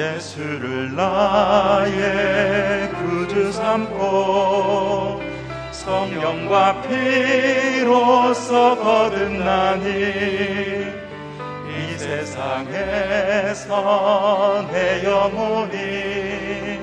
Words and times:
예수를 0.00 0.96
나의 0.96 2.90
구주 2.92 3.52
삼고 3.52 5.20
성령과 5.72 6.80
피로써 6.82 8.76
거듭나니 8.76 9.90
이 11.68 11.98
세상에서 11.98 13.68
내 14.72 15.04
영혼이 15.04 16.80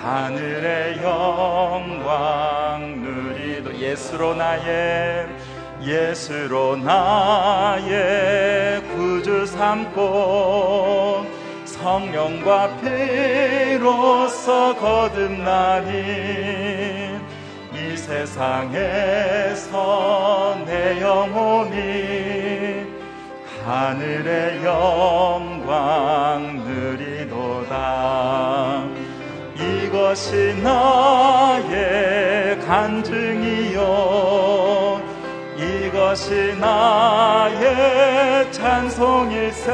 하늘의 0.00 1.02
영광 1.02 3.02
누리도 3.02 3.76
예수로 3.76 4.36
나의 4.36 5.26
예수로 5.82 6.76
나의 6.76 8.82
구주 8.94 9.46
삼고 9.46 11.05
성령과 11.86 12.50
피로써 12.80 14.74
거듭나니 14.74 15.92
이 17.72 17.96
세상에서 17.96 19.68
내 20.66 21.00
영혼이 21.00 22.84
하늘의 23.64 24.64
영광 24.64 26.56
누리도다. 26.66 27.76
이것이 29.54 30.60
나의 30.64 32.58
간증이요. 32.66 33.80
이것이 35.56 36.56
나의 36.58 38.50
찬송일세 38.50 39.70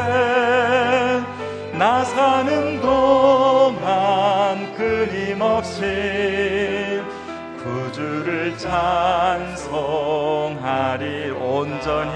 나 1.73 2.05
사는 2.05 2.81
동안 2.81 4.73
끊임없이 4.75 5.83
구주를 7.63 8.57
찬송하리 8.59 9.71
온전히 11.31 12.13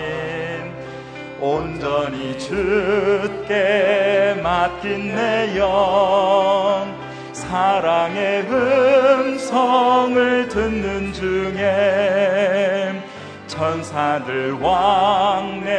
온전히 1.40 2.38
주께 2.38 4.38
맡긴 4.42 5.14
내 5.14 5.58
영. 5.58 6.94
사랑의 7.32 8.42
음성을 8.50 10.48
듣는 10.48 11.12
중에 11.12 13.00
천사들 13.46 14.54
왕래하는 14.60 15.70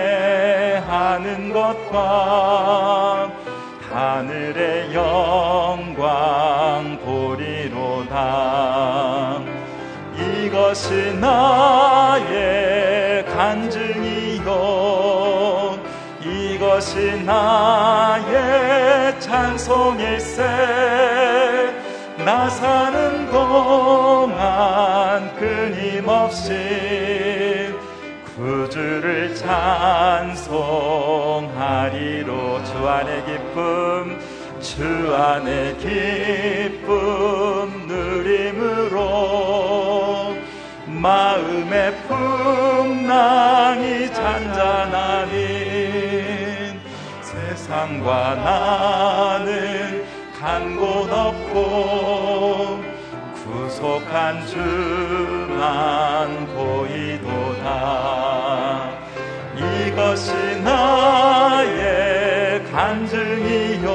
것과 1.52 3.30
하늘의 3.98 4.94
영광 4.94 7.00
보리로다. 7.03 8.14
이것이 10.16 11.16
나의 11.20 13.25
간증이요. 13.25 14.45
이것이 16.22 17.23
나의 17.23 19.20
찬송일세. 19.20 20.44
나 22.24 22.47
사는 22.52 23.31
동안 23.31 25.35
끊임없이 25.38 26.53
구주를 28.38 29.34
찬송하리로 29.34 30.38
주 32.64 32.88
안의 32.88 33.25
기쁨 33.25 34.20
주 34.62 35.16
안의 35.16 35.75
기쁨 35.80 37.88
누림으로 37.88 39.00
마음의 40.86 41.96
풍랑이 42.08 44.14
잔잔하니 44.14 45.34
세상과 47.24 48.36
나는 48.36 50.06
간곳 50.40 51.12
없고 51.12 52.84
구속한 53.34 54.46
주만 54.46 56.46
보이도다 56.53 57.27
이것이 59.56 60.32
나의 60.64 62.64
간증이요. 62.72 63.88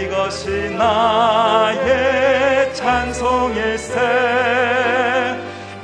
이것이 0.00 0.70
나의 0.70 2.74
찬송일세. 2.74 3.94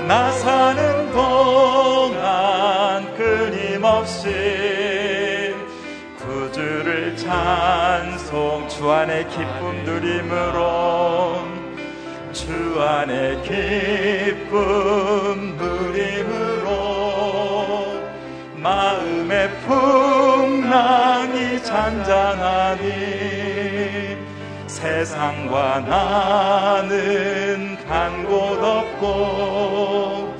나 0.06 0.30
사는 0.32 1.12
동안 1.12 3.14
끊임없이 3.16 4.28
구주를 6.18 7.16
찬송 7.16 8.68
주 8.68 8.90
안의 8.90 9.28
기쁨 9.28 9.84
누림으로 9.84 11.53
주 12.44 12.52
안의 12.78 13.42
기쁨 13.42 15.56
누림으로 15.56 16.68
마음의 18.56 19.48
풍랑이 19.60 21.62
잔잔하니 21.62 22.90
세상과 24.66 25.80
나는 25.80 27.78
간 27.88 28.26
곳 28.26 28.62
없고 28.62 30.34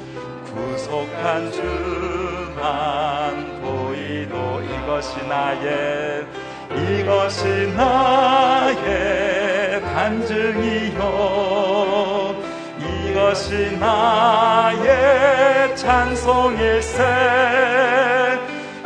구속한 0.45 1.51
주만 1.53 3.63
보이도 3.63 4.61
이것이 4.61 5.27
나의 5.27 6.27
이것이 6.75 7.73
나의 7.75 9.25
간증이요. 9.95 10.65
이 10.65 10.95
것이 13.35 13.77
나의 13.79 15.77
찬송일세 15.77 17.03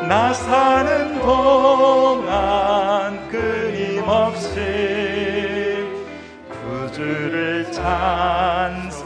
나 0.09 0.33
사는 0.33 1.21
동안 1.21 3.29
끊임없이 3.29 4.57
구주를 6.49 7.71
찬송하리로다. 7.73 9.03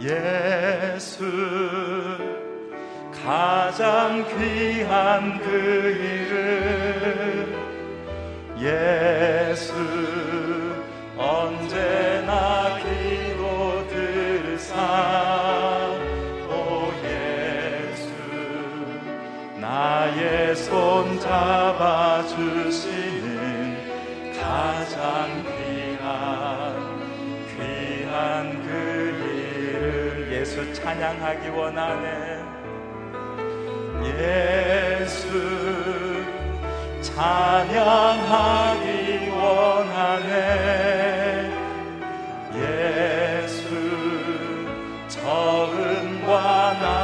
예수 0.00 1.73
가장 3.24 4.22
귀한 4.36 5.38
그 5.38 5.48
이름 6.28 7.54
예수 8.58 9.72
언제나 11.16 12.76
기도 12.80 13.88
들사 13.88 14.76
오 16.50 16.92
예수 17.02 18.12
나의 19.58 20.54
손 20.54 21.18
잡아주시는 21.18 22.28
가장 24.38 25.42
귀한 25.56 26.76
귀한 27.56 28.62
그 28.62 28.68
이름 29.32 30.30
예수 30.30 30.70
찬양하기 30.74 31.48
원하네 31.48 32.33
예수 34.04 35.28
찬양하기 37.00 38.84
원하네. 39.30 40.34
예수 42.54 43.62
적음과 45.08 46.32
나 46.80 47.03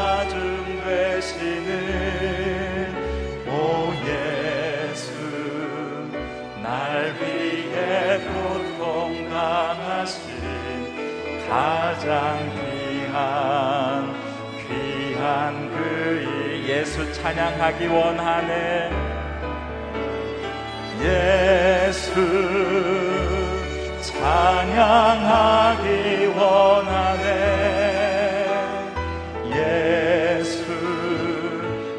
찬양하기 17.12 17.86
원하네. 17.86 18.90
예수 21.02 22.14
찬양하기 24.02 25.86
원하네. 26.36 27.28
예수 29.54 30.64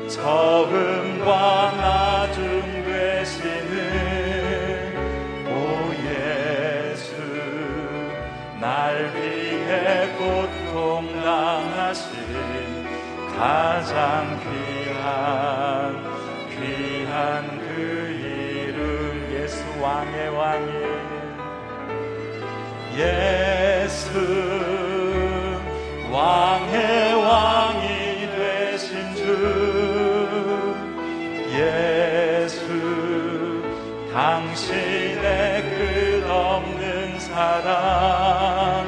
처음과 0.08 1.72
나중 1.78 2.84
되시는 2.86 3.76
오 5.48 5.52
예수 5.94 7.12
날 8.60 9.12
위해 9.16 10.08
고통 10.18 10.72
당하신 11.24 12.12
가장 13.38 14.41
예수 22.98 24.12
왕의 26.12 27.14
왕이 27.24 28.28
되신 28.36 29.16
주. 29.16 29.22
예수 31.54 32.60
당신의 34.14 35.64
끝없는 35.78 37.20
사랑. 37.20 38.86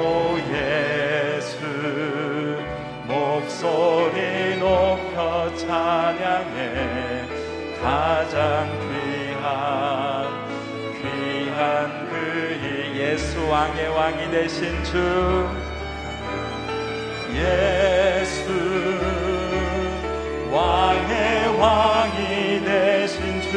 오 0.00 0.02
예수 0.52 1.58
목소리 3.06 4.56
높여 4.58 5.54
찬양해. 5.56 6.64
가장 7.82 8.66
귀 8.80 9.13
왕의 13.54 13.88
왕이 13.88 14.30
되신 14.32 14.82
주 14.82 15.48
예수 17.34 18.50
왕의 20.50 21.56
왕이 21.60 22.64
되신 22.64 23.42
주 23.42 23.52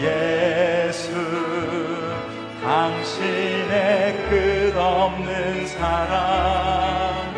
예수 0.00 1.12
당신의 2.62 4.26
끝없는 4.30 5.66
사랑 5.66 7.34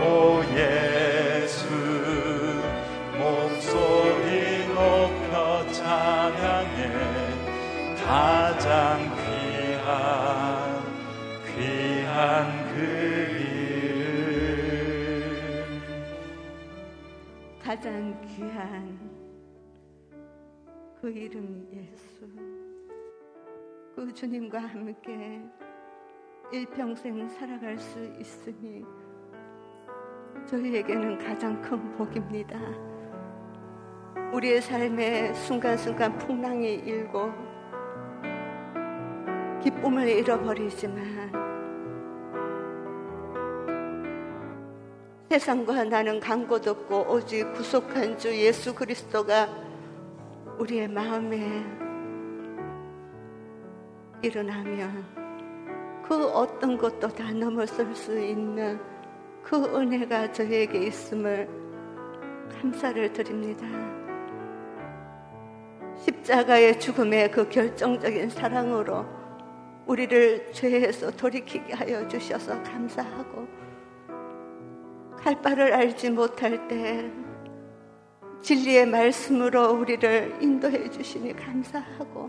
오 0.00 0.42
예수 0.56 1.66
목소리 3.18 4.64
높여 4.68 5.66
찬양해. 5.70 7.12
가장 8.06 9.11
가장 17.60 18.16
귀한 18.28 18.96
그 21.00 21.10
이름 21.10 21.66
예수 21.72 22.28
그 23.96 24.14
주님과 24.14 24.60
함께 24.60 25.40
일평생 26.52 27.28
살아갈 27.28 27.76
수 27.76 27.98
있으니 28.20 28.84
저희에게는 30.46 31.18
가장 31.18 31.60
큰 31.60 31.90
복입니다. 31.96 32.56
우리의 34.32 34.62
삶에 34.62 35.34
순간순간 35.34 36.16
풍랑이 36.18 36.74
일고 36.74 37.32
기쁨을 39.60 40.06
잃어버리지만 40.06 41.51
세상과 45.32 45.84
나는 45.84 46.20
간곳 46.20 46.68
없고 46.68 47.06
오직 47.08 47.50
구속한 47.54 48.18
주 48.18 48.28
예수 48.36 48.74
그리스도가 48.74 49.48
우리의 50.58 50.88
마음에 50.88 51.64
일어나면 54.20 56.02
그 56.06 56.28
어떤 56.28 56.76
것도 56.76 57.08
다 57.08 57.32
넘어설 57.32 57.94
수 57.94 58.20
있는 58.20 58.78
그 59.42 59.56
은혜가 59.56 60.32
저에게 60.32 60.88
있음을 60.88 61.48
감사를 62.60 63.10
드립니다. 63.14 63.66
십자가의 65.96 66.78
죽음의 66.78 67.30
그 67.30 67.48
결정적인 67.48 68.28
사랑으로 68.28 69.06
우리를 69.86 70.52
죄에서 70.52 71.10
돌이키게 71.10 71.72
하여 71.72 72.06
주셔서 72.06 72.62
감사하고 72.62 73.61
갈 75.22 75.40
바를 75.40 75.72
알지 75.72 76.10
못할 76.10 76.66
때 76.66 77.08
진리의 78.42 78.86
말씀으로 78.86 79.72
우리를 79.72 80.38
인도해 80.40 80.90
주시니 80.90 81.36
감사하고 81.36 82.28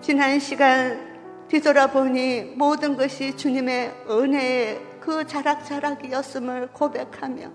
지난 0.00 0.38
시간 0.38 1.46
뒤돌아보니 1.48 2.54
모든 2.56 2.96
것이 2.96 3.36
주님의 3.36 3.92
은혜의 4.08 4.80
그 5.00 5.26
자락자락이었음을 5.26 6.68
고백하며 6.72 7.50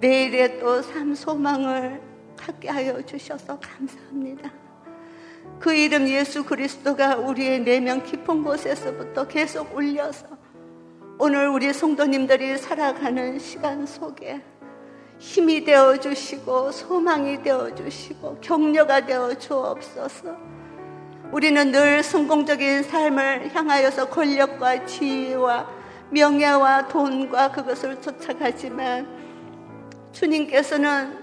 내일의 0.00 0.58
또 0.58 0.80
삶 0.80 1.14
소망을 1.14 2.00
갖게 2.36 2.68
하여 2.68 3.00
주셔서 3.02 3.58
감사합니다. 3.60 4.50
그 5.58 5.74
이름 5.74 6.08
예수 6.08 6.44
그리스도가 6.44 7.16
우리의 7.16 7.60
내면 7.60 8.02
깊은 8.02 8.42
곳에서부터 8.42 9.28
계속 9.28 9.74
울려서 9.76 10.43
오늘 11.26 11.48
우리 11.48 11.72
성도님들이 11.72 12.58
살아가는 12.58 13.38
시간 13.38 13.86
속에 13.86 14.42
힘이 15.18 15.64
되어 15.64 15.96
주시고 15.96 16.70
소망이 16.70 17.42
되어 17.42 17.74
주시고 17.74 18.40
격려가 18.42 19.06
되어 19.06 19.32
주옵소서. 19.32 20.36
우리는 21.32 21.72
늘 21.72 22.02
성공적인 22.02 22.82
삶을 22.82 23.54
향하여서 23.54 24.10
권력과 24.10 24.84
지위와 24.84 25.66
명예와 26.10 26.88
돈과 26.88 27.52
그것을 27.52 28.02
쫓아가지만 28.02 29.08
주님께서는 30.12 31.18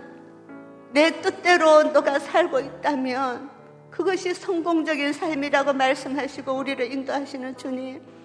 내 0.94 1.22
뜻대로 1.22 1.84
너가 1.84 2.18
살고 2.18 2.60
있다면 2.60 3.52
그것이 3.92 4.34
성공적인 4.34 5.14
삶이라고 5.14 5.74
말씀하시고 5.74 6.52
우리를 6.54 6.92
인도하시는 6.92 7.56
주님. 7.56 8.21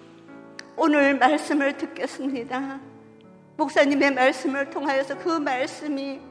오늘 0.79 1.17
말씀을 1.17 1.75
듣겠습니다. 1.75 2.79
목사님의 3.57 4.11
말씀을 4.11 4.69
통하여서 4.69 5.17
그 5.17 5.39
말씀이 5.39 6.21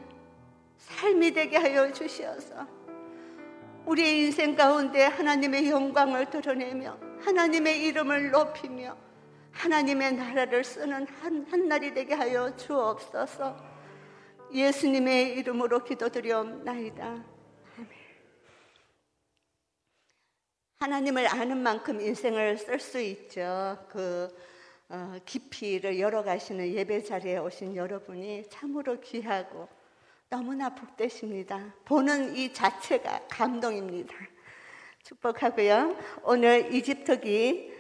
삶이 0.79 1.33
되게 1.33 1.57
하여 1.57 1.93
주시어서 1.93 2.65
우리의 3.87 4.27
인생 4.27 4.55
가운데 4.55 5.03
하나님의 5.03 5.69
영광을 5.69 6.31
드러내며 6.31 6.97
하나님의 7.25 7.87
이름을 7.87 8.31
높이며 8.31 8.97
하나님의 9.51 10.13
나라를 10.13 10.63
쓰는 10.63 11.09
한, 11.21 11.45
한 11.51 11.67
날이 11.67 11.93
되게 11.93 12.15
하여 12.15 12.55
주옵소서 12.55 13.57
예수님의 14.53 15.39
이름으로 15.39 15.83
기도드리옵나이다. 15.83 17.36
하나님을 20.79 21.27
아는 21.27 21.63
만큼 21.63 22.01
인생을 22.03 22.59
쓸 22.59 22.79
수 22.79 23.01
있죠. 23.01 23.79
그 23.89 24.29
어, 24.91 25.19
깊이를 25.25 25.99
열어가시는 25.99 26.75
예배 26.75 27.03
자리에 27.03 27.39
오신 27.39 27.75
여러분이 27.75 28.45
참으로 28.51 29.01
귀하고 29.01 29.69
너무나 30.29 30.75
복되십니다. 30.75 31.75
보는 31.87 32.37
이 32.37 32.53
자체가 32.53 33.23
감동입니다. 33.29 34.15
축복하고요. 35.03 35.97
오늘 36.25 36.75
이집트기 36.75 37.75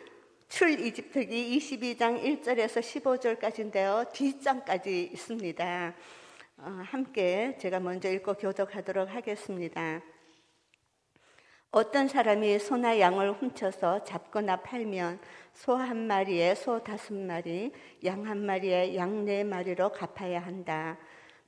출 0.49 0.81
이집트기 0.81 1.59
22장 1.59 2.23
1절에서 2.23 2.81
15절까지인데요. 2.81 4.11
뒷장까지 4.13 5.11
있습니다. 5.13 5.95
어, 6.59 6.83
함께 6.87 7.59
제가 7.61 7.79
먼저 7.79 8.11
읽고 8.11 8.35
교독하도록 8.35 9.15
하겠습니다. 9.15 10.01
어떤 11.71 12.09
사람이 12.09 12.59
소나 12.59 12.99
양을 13.01 13.33
훔쳐서 13.33 14.05
잡거나 14.05 14.57
팔면 14.63 15.19
소 15.53 15.77
한 15.77 16.07
마리에 16.07 16.55
소 16.55 16.83
다섯 16.83 17.15
마리, 17.15 17.73
양 18.05 18.27
한 18.27 18.45
마리에 18.45 18.97
양 18.97 19.25
네 19.25 19.45
마리로 19.45 19.91
갚아야 19.93 20.41
한다. 20.41 20.97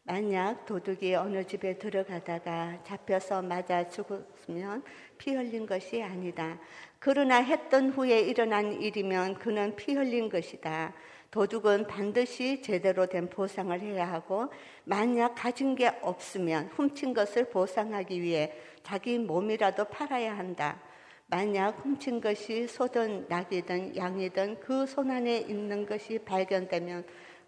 만약 0.05 0.65
도둑이 0.67 1.15
어느 1.15 1.45
집에 1.45 1.77
들어가다가 1.79 2.79
잡혀서 2.85 3.43
맞아 3.43 3.87
죽었으면 3.89 4.83
피 5.19 5.35
흘린 5.35 5.67
것이 5.67 6.03
아니다. 6.03 6.59
그러나 6.99 7.37
했던 7.43 7.91
후에 7.91 8.21
일어난 8.21 8.73
일이면 8.81 9.35
그는 9.39 9.77
피 9.77 9.93
흘린 9.95 10.29
것이다. 10.31 10.95
도둑은 11.31 11.87
반드시 11.87 12.63
제대로 12.63 13.07
된 13.07 13.29
보상을 13.29 13.79
해야 13.81 14.11
하고 14.11 14.51
만약 14.85 15.35
가진 15.35 15.75
게 15.75 15.89
없으면 16.01 16.69
훔친 16.75 17.13
것을 17.13 17.51
보상하기 17.51 18.23
위해 18.23 18.53
자기 18.83 19.19
몸이라도 19.19 19.85
팔아야 19.87 20.37
한다. 20.39 20.81
만약 21.27 21.85
훔친 21.85 22.23
것이 22.23 22.67
소든 22.67 23.27
낙이든 23.29 23.97
양이든 23.97 24.61
그 24.61 24.87
손 24.87 25.11
안에 25.11 25.39
있는 25.39 25.85
것이 25.85 26.19
발견되면 26.21 27.05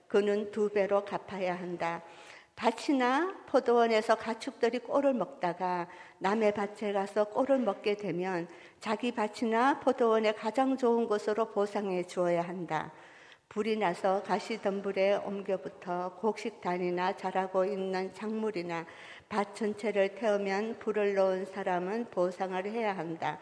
그는 0.07 0.51
두 0.51 0.69
배로 0.69 1.03
갚아야 1.05 1.55
한다. 1.59 2.03
밭이나 2.57 3.35
포도원에서 3.47 4.17
가축들이 4.17 4.81
꼴을 4.81 5.15
먹다가 5.15 5.89
남의 6.19 6.53
밭에 6.53 6.93
가서 6.93 7.25
꼴을 7.25 7.59
먹게 7.61 7.97
되면 7.97 8.47
자기 8.81 9.13
밭이나 9.13 9.81
포도원의 9.81 10.37
가장 10.37 10.77
좋은 10.77 11.07
곳으로 11.07 11.53
보상해 11.53 12.03
주어야 12.03 12.43
한다. 12.43 12.93
불이 13.51 13.79
나서 13.79 14.23
가시덤불에 14.23 15.23
옮겨붙어 15.25 16.15
곡식단이나 16.21 17.17
자라고 17.17 17.65
있는 17.65 18.15
작물이나 18.15 18.87
밭 19.29 19.57
전체를 19.57 20.15
태우면 20.15 20.79
불을 20.79 21.15
놓은 21.15 21.47
사람은 21.47 22.11
보상을 22.13 22.65
해야 22.67 22.97
한다. 22.97 23.41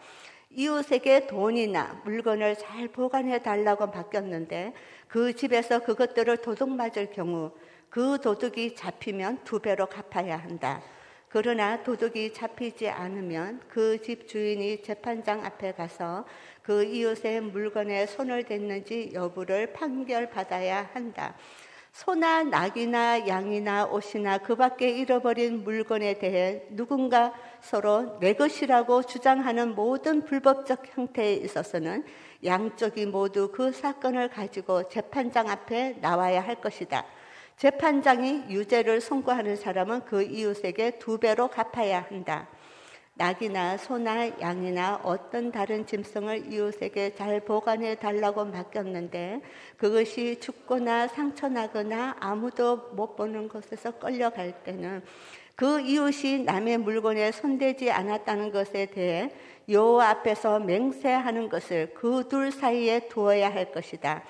이웃에게 0.49 1.27
돈이나 1.27 2.01
물건을 2.05 2.57
잘 2.57 2.87
보관해 2.87 3.43
달라고 3.43 3.91
바뀌었는데 3.91 4.73
그 5.07 5.35
집에서 5.35 5.77
그것들을 5.77 6.37
도둑 6.37 6.71
맞을 6.71 7.11
경우 7.11 7.51
그 7.91 8.19
도둑이 8.19 8.73
잡히면 8.73 9.43
두 9.43 9.59
배로 9.59 9.85
갚아야 9.85 10.37
한다. 10.37 10.81
그러나 11.29 11.83
도둑이 11.83 12.33
잡히지 12.33 12.89
않으면 12.89 13.61
그 13.69 13.99
집 14.01 14.27
주인이 14.27 14.81
재판장 14.81 15.45
앞에 15.45 15.73
가서 15.73 16.25
그 16.69 16.83
이웃의 16.83 17.41
물건에 17.41 18.05
손을 18.05 18.43
댔는지 18.43 19.09
여부를 19.11 19.73
판결받아야 19.73 20.91
한다. 20.93 21.33
소나 21.91 22.43
낙이나 22.43 23.27
양이나 23.27 23.87
옷이나 23.87 24.37
그 24.37 24.55
밖에 24.55 24.87
잃어버린 24.87 25.63
물건에 25.63 26.19
대해 26.19 26.61
누군가 26.69 27.33
서로 27.59 28.19
내 28.19 28.33
것이라고 28.33 29.01
주장하는 29.01 29.73
모든 29.73 30.23
불법적 30.23 30.95
형태에 30.95 31.33
있어서는 31.37 32.05
양쪽이 32.43 33.07
모두 33.07 33.51
그 33.51 33.71
사건을 33.71 34.29
가지고 34.29 34.87
재판장 34.89 35.49
앞에 35.49 35.97
나와야 36.01 36.39
할 36.39 36.61
것이다. 36.61 37.03
재판장이 37.57 38.43
유죄를 38.49 39.01
선고하는 39.01 39.55
사람은 39.55 40.05
그 40.05 40.21
이웃에게 40.21 40.99
두 40.99 41.17
배로 41.17 41.47
갚아야 41.47 42.05
한다. 42.07 42.47
낙이나 43.19 43.75
소나 43.75 44.39
양이나 44.39 45.01
어떤 45.03 45.51
다른 45.51 45.85
짐승을 45.85 46.53
이웃에게 46.53 47.15
잘 47.15 47.41
보관해 47.41 47.95
달라고 47.95 48.45
맡겼는데 48.45 49.41
그것이 49.75 50.39
죽거나 50.39 51.09
상처나거나 51.09 52.15
아무도 52.21 52.77
못 52.93 53.17
보는 53.17 53.49
곳에서 53.49 53.91
끌려갈 53.91 54.63
때는 54.63 55.03
그 55.57 55.81
이웃이 55.81 56.43
남의 56.45 56.77
물건에 56.77 57.33
손대지 57.33 57.91
않았다는 57.91 58.53
것에 58.53 58.85
대해 58.85 59.29
여호와 59.67 60.11
앞에서 60.11 60.59
맹세하는 60.61 61.49
것을 61.49 61.93
그 61.93 62.23
둘 62.29 62.53
사이에 62.53 63.09
두어야 63.09 63.53
할 63.53 63.73
것이다. 63.73 64.23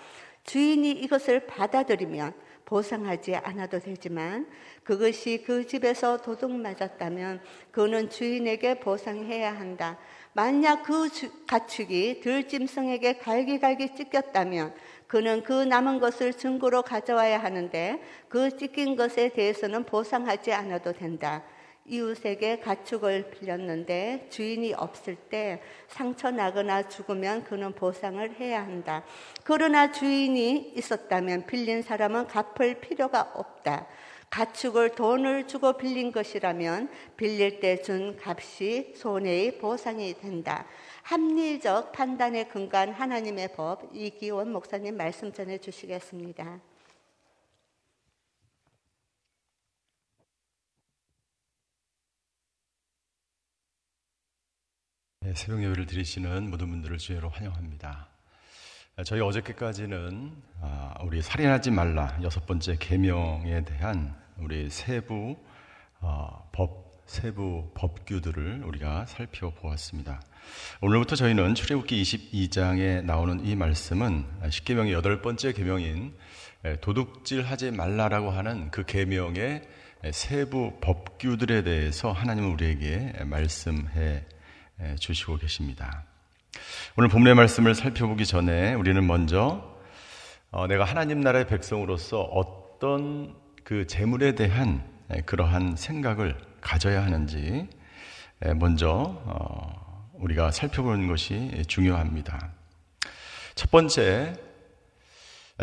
주인이 0.46 0.90
이것을 0.94 1.46
받아들이면 1.46 2.34
보상하지 2.70 3.36
않아도 3.36 3.80
되지만 3.80 4.48
그것이 4.84 5.44
그 5.46 5.66
집에서 5.66 6.18
도둑 6.18 6.52
맞았다면 6.52 7.42
그는 7.72 8.10
주인에게 8.10 8.80
보상해야 8.80 9.52
한다. 9.52 9.98
만약 10.34 10.84
그 10.84 11.10
가축이 11.48 12.22
들짐승에게 12.22 13.18
갈기갈기 13.18 13.96
찢겼다면 13.96 14.74
그는 15.08 15.42
그 15.44 15.64
남은 15.64 16.00
것을 16.00 16.34
증거로 16.34 16.84
가져와야 16.84 17.42
하는데 17.42 18.00
그 18.30 18.56
찢긴 18.56 18.96
것에 18.96 19.30
대해서는 19.30 19.86
보상하지 19.86 20.54
않아도 20.54 20.94
된다. 20.94 21.44
이웃에게 21.90 22.60
가축을 22.60 23.32
빌렸는데 23.32 24.28
주인이 24.30 24.74
없을 24.76 25.16
때 25.16 25.62
상처 25.88 26.32
나거나 26.32 26.88
죽으면 26.88 27.44
그는 27.44 27.74
보상을 27.74 28.40
해야 28.40 28.64
한다. 28.64 29.04
그러나 29.44 29.92
주인이 29.92 30.74
있었다면 30.76 31.48
빌린 31.48 31.82
사람은 31.82 32.28
갚을 32.28 32.80
필요가 32.80 33.32
없다. 33.34 33.88
가축을 34.30 34.92
돈을 34.92 35.48
주고 35.48 35.74
빌린 35.74 36.12
것이라면 36.12 36.90
빌릴 37.18 37.60
때 37.60 37.82
준 37.82 38.18
값이 38.22 38.94
손해의 38.96 39.58
보상이 39.58 40.14
된다. 40.14 40.66
합리적 41.02 41.92
판단에 41.92 42.44
근거한 42.44 42.92
하나님의 42.92 43.54
법 43.56 43.90
이기원 43.94 44.52
목사님 44.52 44.96
말씀 44.96 45.34
전해 45.34 45.58
주시겠습니다. 45.58 46.60
새벽 55.36 55.64
예배를 55.64 55.86
드리시는 55.86 56.50
모든 56.50 56.70
분들을 56.70 56.98
주의로 56.98 57.30
환영합니다. 57.30 58.08
저희 59.06 59.22
어저께까지는 59.22 60.32
아, 60.62 60.94
우리 61.04 61.22
살인하지 61.22 61.72
말라 61.72 62.18
여섯 62.22 62.46
번째 62.46 62.76
계명에 62.80 63.64
대한 63.64 64.16
우리 64.38 64.70
세부 64.70 65.38
어, 66.00 66.50
법 66.52 66.90
세부 67.06 67.72
법규들을 67.74 68.64
우리가 68.66 69.06
살펴보았습니다. 69.08 70.22
오늘부터 70.82 71.16
저희는 71.16 71.56
출애굽기 71.56 72.02
22장에 72.02 73.04
나오는 73.04 73.44
이 73.46 73.56
말씀은 73.56 74.26
십계명의 74.50 74.94
여덟 74.94 75.22
번째 75.22 75.54
계명인 75.54 76.16
도둑질하지 76.82 77.72
말라라고 77.72 78.30
하는 78.30 78.70
그 78.70 78.86
계명의 78.86 79.64
세부 80.12 80.80
법규들에 80.82 81.64
대해서 81.64 82.12
하나님은 82.12 82.52
우리에게 82.52 83.24
말씀해 83.26 84.26
주시고 84.98 85.38
계십니다. 85.38 86.04
오늘 86.96 87.10
본문의 87.10 87.36
말씀을 87.36 87.76
살펴보기 87.76 88.26
전에 88.26 88.74
우리는 88.74 89.06
먼저 89.06 89.78
어, 90.52 90.68
내가 90.68 90.84
하나님 90.84 91.22
나라의 91.22 91.48
백성으로서 91.48 92.22
어떤 92.22 93.36
그 93.64 93.86
재물에 93.86 94.34
대한 94.34 94.84
그러한 95.26 95.76
생각을 95.76 96.36
가져야 96.62 97.04
하는지 97.04 97.68
먼저 98.56 99.22
어, 99.26 100.10
우리가 100.14 100.52
살펴보는 100.52 101.08
것이 101.08 101.64
중요합니다. 101.68 102.52
첫 103.56 103.70
번째, 103.72 104.34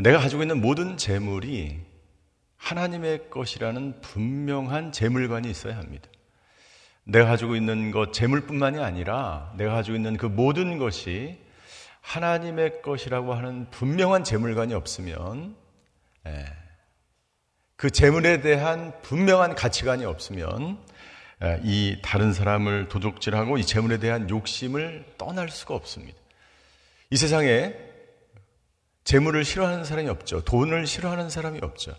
내가 0.03 0.19
가지고 0.19 0.43
있는 0.43 0.61
모든 0.61 0.97
재물이 0.97 1.81
하나님의 2.57 3.31
것이라는 3.31 4.01
분명한 4.03 4.93
재물관이 4.93 5.51
있어야 5.51 5.77
합니다. 5.79 6.09
내가 7.09 7.27
가지고 7.27 7.55
있는 7.55 7.93
것, 7.93 8.13
재물뿐만이 8.13 8.81
아니라 8.81 9.53
내가 9.57 9.75
가지고 9.75 9.97
있는 9.97 10.17
그 10.17 10.27
모든 10.27 10.77
것이 10.77 11.39
하나님의 12.01 12.83
것이라고 12.83 13.33
하는 13.33 13.71
분명한 13.71 14.25
재물관이 14.25 14.75
없으면, 14.75 15.57
예, 16.27 16.47
그 17.77 17.91
재물에 17.91 18.41
대한 18.41 18.93
분명한 19.03 19.55
가치관이 19.55 20.05
없으면, 20.05 20.79
예, 21.45 21.61
이 21.63 22.01
다른 22.03 22.33
사람을 22.33 22.89
도둑질하고 22.89 23.59
이 23.59 23.65
재물에 23.65 23.99
대한 23.99 24.29
욕심을 24.29 25.15
떠날 25.17 25.49
수가 25.49 25.75
없습니다. 25.75 26.19
이 27.11 27.17
세상에 27.17 27.73
재물을 29.05 29.45
싫어하는 29.45 29.85
사람이 29.85 30.09
없죠. 30.09 30.45
돈을 30.45 30.89
싫어하는 30.89 31.31
사람이 31.31 31.61
없죠. 31.63 31.95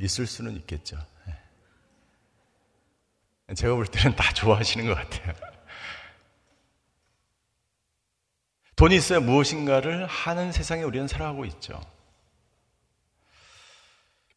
있을 0.00 0.26
수는 0.26 0.56
있겠죠. 0.56 0.96
제가 3.54 3.74
볼 3.74 3.86
때는 3.86 4.16
다 4.16 4.32
좋아하시는 4.32 4.86
것 4.86 4.94
같아요. 4.94 5.34
돈이 8.76 8.94
있어야 8.96 9.20
무엇인가를 9.20 10.06
하는 10.06 10.52
세상에 10.52 10.82
우리는 10.82 11.08
살아가고 11.08 11.44
있죠. 11.46 11.80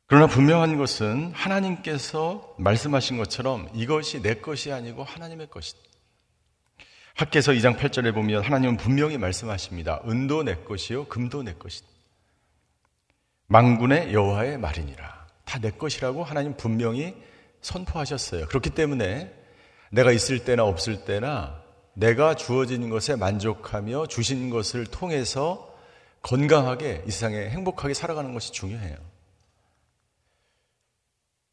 그러나 0.08 0.28
분명한 0.28 0.78
것은 0.78 1.32
하나님께서 1.34 2.56
말씀하신 2.58 3.18
것처럼 3.18 3.70
이것이 3.74 4.22
내 4.22 4.36
것이 4.36 4.72
아니고 4.72 5.04
하나님의 5.04 5.50
것이다. 5.50 5.80
학계서 7.16 7.52
2장 7.52 7.78
8절에 7.78 8.14
보면 8.14 8.44
하나님은 8.44 8.78
분명히 8.78 9.18
말씀하십니다. 9.18 10.02
은도 10.08 10.44
내 10.44 10.56
것이요 10.56 11.06
금도 11.06 11.44
내 11.44 11.54
것이다. 11.54 11.88
망군의 13.48 14.14
여호와의 14.14 14.58
말이니라. 14.58 15.28
다 15.46 15.60
내 15.60 15.70
것이라고 15.70 16.24
하나님 16.24 16.56
분명히 16.56 17.16
선포하셨어요. 17.62 18.48
그렇기 18.48 18.72
때문에 18.72 19.34
내가 19.92 20.12
있을 20.12 20.44
때나 20.44 20.64
없을 20.64 21.06
때나 21.06 21.62
내가 21.94 22.34
주어진 22.34 22.90
것에 22.90 23.16
만족하며 23.16 24.08
주신 24.08 24.50
것을 24.50 24.86
통해서 24.86 25.72
건강하게 26.22 27.04
이 27.08 27.12
세상에 27.12 27.50
행복하게 27.50 27.94
살아가는 27.94 28.34
것이 28.34 28.52
중요해요. 28.52 28.96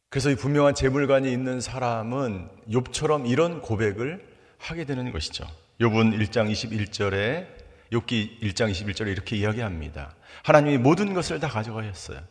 그래서 0.09 0.31
이 0.31 0.35
분명한 0.35 0.73
재물관이 0.73 1.31
있는 1.31 1.61
사람은 1.61 2.49
욥처럼 2.69 3.29
이런 3.29 3.61
고백을 3.61 4.25
하게 4.57 4.85
되는 4.85 5.11
것이죠. 5.11 5.45
욥은 5.79 6.19
1장 6.19 6.51
21절에 6.51 7.47
욥기 7.91 8.41
1장 8.41 8.71
21절에 8.71 9.07
이렇게 9.07 9.35
이야기합니다. 9.35 10.15
하나님이 10.43 10.77
모든 10.77 11.13
것을 11.13 11.39
다 11.39 11.47
가져가셨어요. 11.47 12.21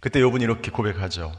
그때 0.00 0.20
욥은 0.20 0.42
이렇게 0.42 0.70
고백하죠. 0.70 1.32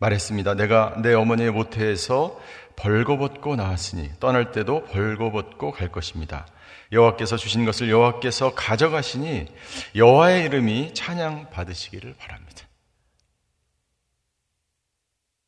말했습니다. 0.00 0.54
내가 0.54 0.94
내 1.02 1.14
어머니의 1.14 1.50
모태에서 1.52 2.40
벌거벗고 2.76 3.56
나왔으니 3.56 4.10
떠날 4.18 4.50
때도 4.52 4.84
벌거벗고 4.84 5.72
갈 5.72 5.92
것입니다. 5.92 6.46
여호와께서 6.92 7.36
주신 7.36 7.64
것을 7.64 7.90
여호와께서 7.90 8.54
가져가시니 8.54 9.46
여호와의 9.94 10.46
이름이 10.46 10.94
찬양 10.94 11.50
받으시기를 11.50 12.14
바랍니다. 12.14 12.66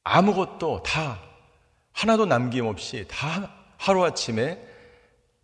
아무것도 0.04 0.82
다 0.82 1.20
하나도 1.92 2.26
남김없이 2.26 3.06
다 3.08 3.50
하루아침에 3.78 4.58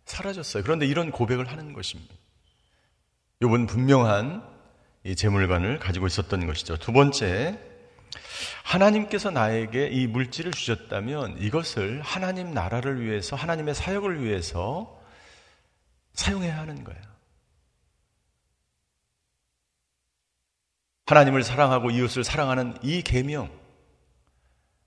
사라졌어요. 0.05 0.63
그런데 0.63 0.85
이런 0.85 1.11
고백을 1.11 1.51
하는 1.51 1.73
것입니다. 1.73 2.13
요번 3.41 3.65
분명한 3.67 4.47
이 5.05 5.15
재물관을 5.15 5.79
가지고 5.79 6.07
있었던 6.07 6.45
것이죠. 6.45 6.77
두 6.77 6.91
번째, 6.91 7.57
하나님께서 8.63 9.31
나에게 9.31 9.87
이 9.87 10.07
물질을 10.07 10.51
주셨다면 10.51 11.37
이것을 11.39 12.01
하나님 12.01 12.53
나라를 12.53 13.01
위해서, 13.01 13.35
하나님의 13.35 13.75
사역을 13.75 14.23
위해서 14.23 14.99
사용해야 16.13 16.57
하는 16.57 16.83
거예요. 16.83 17.01
하나님을 21.05 21.43
사랑하고 21.43 21.89
이웃을 21.89 22.23
사랑하는 22.23 22.77
이 22.83 23.01
계명, 23.01 23.49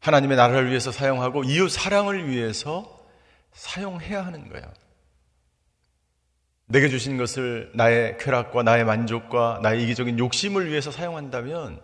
하나님의 0.00 0.36
나라를 0.36 0.68
위해서 0.68 0.92
사용하고 0.92 1.44
이웃 1.44 1.68
사랑을 1.68 2.28
위해서 2.28 3.04
사용해야 3.52 4.24
하는 4.24 4.48
거예요. 4.48 4.72
내게 6.66 6.88
주신 6.88 7.18
것을 7.18 7.70
나의 7.74 8.16
쾌락과 8.18 8.62
나의 8.62 8.84
만족과 8.84 9.60
나의 9.62 9.82
이기적인 9.82 10.18
욕심을 10.18 10.70
위해서 10.70 10.90
사용한다면 10.90 11.80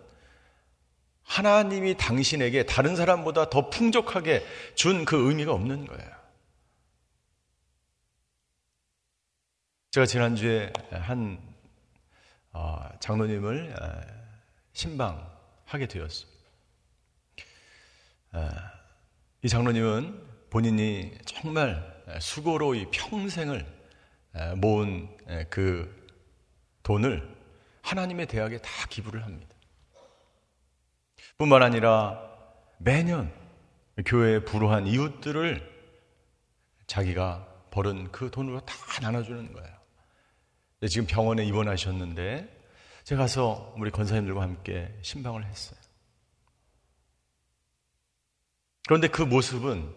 하나님이 1.29 1.95
당신에게 1.95 2.65
다른 2.65 2.95
사람보다 2.95 3.51
더 3.51 3.69
풍족하게 3.69 4.43
준 4.73 5.05
그 5.05 5.29
의미가 5.29 5.53
없는 5.53 5.85
거예요. 5.85 6.19
제가 9.91 10.07
지난주에 10.07 10.73
한 10.91 11.39
어, 12.51 12.89
장로님을 12.99 13.75
어, 13.79 14.01
신방하게. 14.73 15.87
어, 18.33 18.49
이 19.43 19.47
장로님은 19.49 20.49
본인이 20.49 21.15
정말 21.25 22.03
수고로 22.19 22.73
이 22.73 22.89
평생을 22.89 23.65
모은 24.57 25.15
그 25.51 25.95
돈을 26.81 27.37
하나님의 27.83 28.25
대학에 28.25 28.57
다 28.57 28.69
기부를 28.89 29.23
합니다. 29.23 29.58
뿐만 31.39 31.63
아니라 31.63 32.21
매년 32.79 33.33
교회에 34.05 34.43
불우한 34.43 34.87
이웃들을 34.87 35.79
자기가 36.85 37.47
벌은 37.71 38.11
그 38.11 38.29
돈으로 38.29 38.59
다 38.65 38.75
나눠주는 39.01 39.53
거예요. 39.53 39.69
지금 40.89 41.07
병원에 41.07 41.45
입원하셨는데 41.45 42.57
제가 43.05 43.21
가서 43.21 43.73
우리 43.77 43.89
권사님들과 43.89 44.41
함께 44.41 44.93
신방을 45.01 45.45
했어요. 45.45 45.79
그런데 48.85 49.07
그 49.07 49.21
모습은 49.21 49.95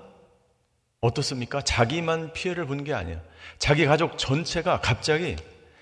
어떻습니까? 1.01 1.61
자기만 1.61 2.31
피해를 2.31 2.65
본 2.65 2.85
게 2.85 2.93
아니야. 2.93 3.21
자기 3.59 3.85
가족 3.85 4.17
전체가 4.17 4.79
갑자기 4.79 5.35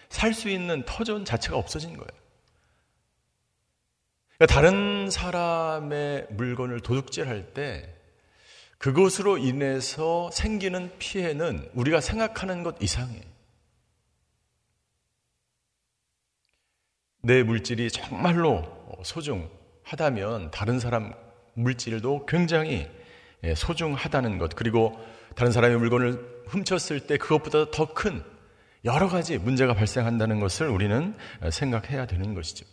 살 0.10 0.34
수 0.34 0.50
있는 0.50 0.82
터전 0.88 1.26
자체가 1.26 1.56
없어진 1.56 1.96
거예요. 1.96 2.23
그러니까 4.44 4.48
다른 4.48 5.10
사람의 5.10 6.28
물건을 6.32 6.82
도둑질할 6.82 7.54
때 7.54 7.90
그것으로 8.78 9.38
인해서 9.38 10.30
생기는 10.32 10.92
피해는 11.00 11.70
우리가 11.74 12.02
생각하는 12.02 12.64
것 12.64 12.76
이상해. 12.82 13.22
내 17.22 17.42
물질이 17.44 17.90
정말로 17.90 18.66
소중하다면 19.04 20.52
다른 20.52 20.80
사람 20.80 21.14
물질도 21.54 22.26
굉장히 22.26 22.90
소중하다는 23.56 24.40
것, 24.40 24.56
그리고 24.56 25.00
다른 25.36 25.54
사람의 25.54 25.78
물건을 25.78 26.44
훔쳤을 26.48 27.08
때 27.08 27.18
그것보다 27.18 27.72
더 27.72 27.94
큰 27.94 28.22
여러 28.84 29.08
가지 29.08 29.38
문제가 29.38 29.74
발생한다는 29.74 30.42
것을 30.42 30.68
우리는 30.68 31.16
생각해야 31.50 32.06
되는 32.08 32.34
것이죠. 32.34 32.73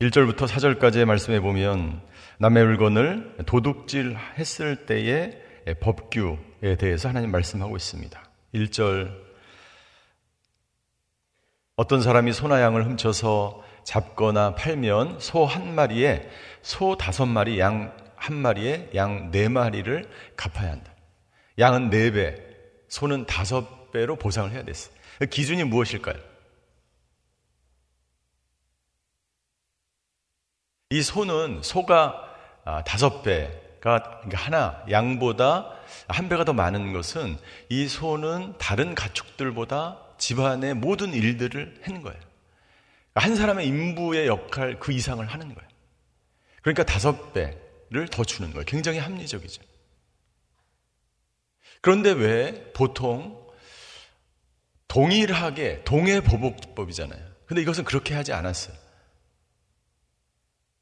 1절부터 0.00 0.46
4절까지의 0.46 1.06
말씀에 1.06 1.40
보면 1.40 2.02
남의 2.38 2.64
물건을 2.64 3.36
도둑질 3.46 4.16
했을 4.38 4.84
때의 4.86 5.40
법규에 5.80 6.76
대해서 6.78 7.08
하나님 7.08 7.30
말씀하고 7.30 7.76
있습니다. 7.76 8.30
1절 8.54 9.10
어떤 11.76 12.02
사람이 12.02 12.32
소나 12.32 12.60
양을 12.60 12.84
훔쳐서 12.84 13.62
잡거나 13.84 14.54
팔면 14.54 15.18
소 15.20 15.46
한 15.46 15.74
마리에 15.74 16.28
소 16.62 16.96
다섯 16.96 17.26
마리, 17.26 17.58
양 17.58 17.92
한 18.16 18.34
마리에 18.34 18.90
양 18.94 19.30
네 19.30 19.48
마리를 19.48 20.08
갚아야 20.36 20.72
한다. 20.72 20.92
양은 21.58 21.90
네 21.90 22.10
배, 22.10 22.36
소는 22.88 23.26
다섯 23.26 23.90
배로 23.92 24.16
보상을 24.16 24.50
해야 24.50 24.64
됐어요. 24.64 24.94
그 25.18 25.26
기준이 25.26 25.64
무엇일까요? 25.64 26.16
이 30.90 31.02
소는 31.02 31.62
소가 31.62 32.22
아, 32.64 32.82
다섯 32.84 33.22
배가 33.22 34.20
그러니까 34.20 34.36
하나 34.36 34.84
양보다 34.90 35.72
한 36.08 36.28
배가 36.28 36.44
더 36.44 36.52
많은 36.52 36.92
것은 36.92 37.38
이 37.68 37.88
소는 37.88 38.54
다른 38.58 38.94
가축들보다 38.94 39.98
집안의 40.18 40.74
모든 40.74 41.12
일들을 41.12 41.80
하는 41.82 42.02
거예요. 42.02 42.18
한 43.14 43.34
사람의 43.34 43.66
인부의 43.66 44.26
역할 44.26 44.78
그 44.78 44.92
이상을 44.92 45.24
하는 45.24 45.54
거예요. 45.54 45.68
그러니까 46.62 46.84
다섯 46.84 47.32
배를 47.32 48.08
더 48.10 48.24
주는 48.24 48.50
거예요. 48.52 48.64
굉장히 48.64 48.98
합리적이죠. 48.98 49.62
그런데 51.80 52.10
왜 52.10 52.72
보통 52.72 53.46
동일하게 54.88 55.82
동해 55.84 56.20
보복법이잖아요. 56.20 57.20
근데 57.46 57.62
이것은 57.62 57.84
그렇게 57.84 58.14
하지 58.14 58.32
않았어요. 58.32 58.85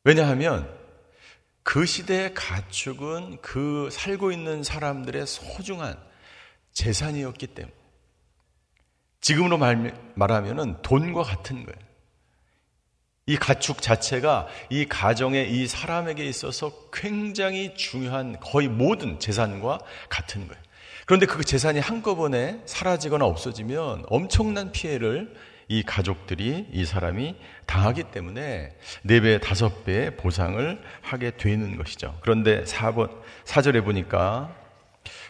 왜냐하면 0.04 0.70
그 1.62 1.86
시대의 1.86 2.34
가축은 2.34 3.38
그 3.40 3.88
살고 3.90 4.32
있는 4.32 4.62
사람들의 4.62 5.26
소중한 5.26 5.98
재산이었기 6.72 7.46
때문에. 7.48 7.74
지금으로 9.22 9.56
말, 9.56 9.94
말하면 10.14 10.82
돈과 10.82 11.22
같은 11.22 11.64
거예요. 11.64 11.78
이 13.26 13.36
가축 13.36 13.80
자체가 13.80 14.46
이 14.68 14.84
가정의 14.86 15.50
이 15.50 15.66
사람에게 15.66 16.26
있어서 16.26 16.70
굉장히 16.92 17.74
중요한 17.74 18.38
거의 18.40 18.68
모든 18.68 19.18
재산과 19.18 19.78
같은 20.10 20.46
거예요. 20.46 20.62
그런데 21.06 21.24
그 21.24 21.42
재산이 21.42 21.80
한꺼번에 21.80 22.60
사라지거나 22.66 23.24
없어지면 23.24 24.04
엄청난 24.08 24.72
피해를 24.72 25.34
이 25.68 25.82
가족들이 25.82 26.68
이 26.72 26.84
사람이 26.84 27.36
당하기 27.66 28.04
때문에 28.04 28.76
4배, 29.06 29.40
5배의 29.40 30.16
보상을 30.18 30.82
하게 31.02 31.30
되는 31.36 31.76
것이죠. 31.76 32.16
그런데 32.20 32.64
4번, 32.64 33.10
4절에 33.44 33.84
보니까 33.84 34.54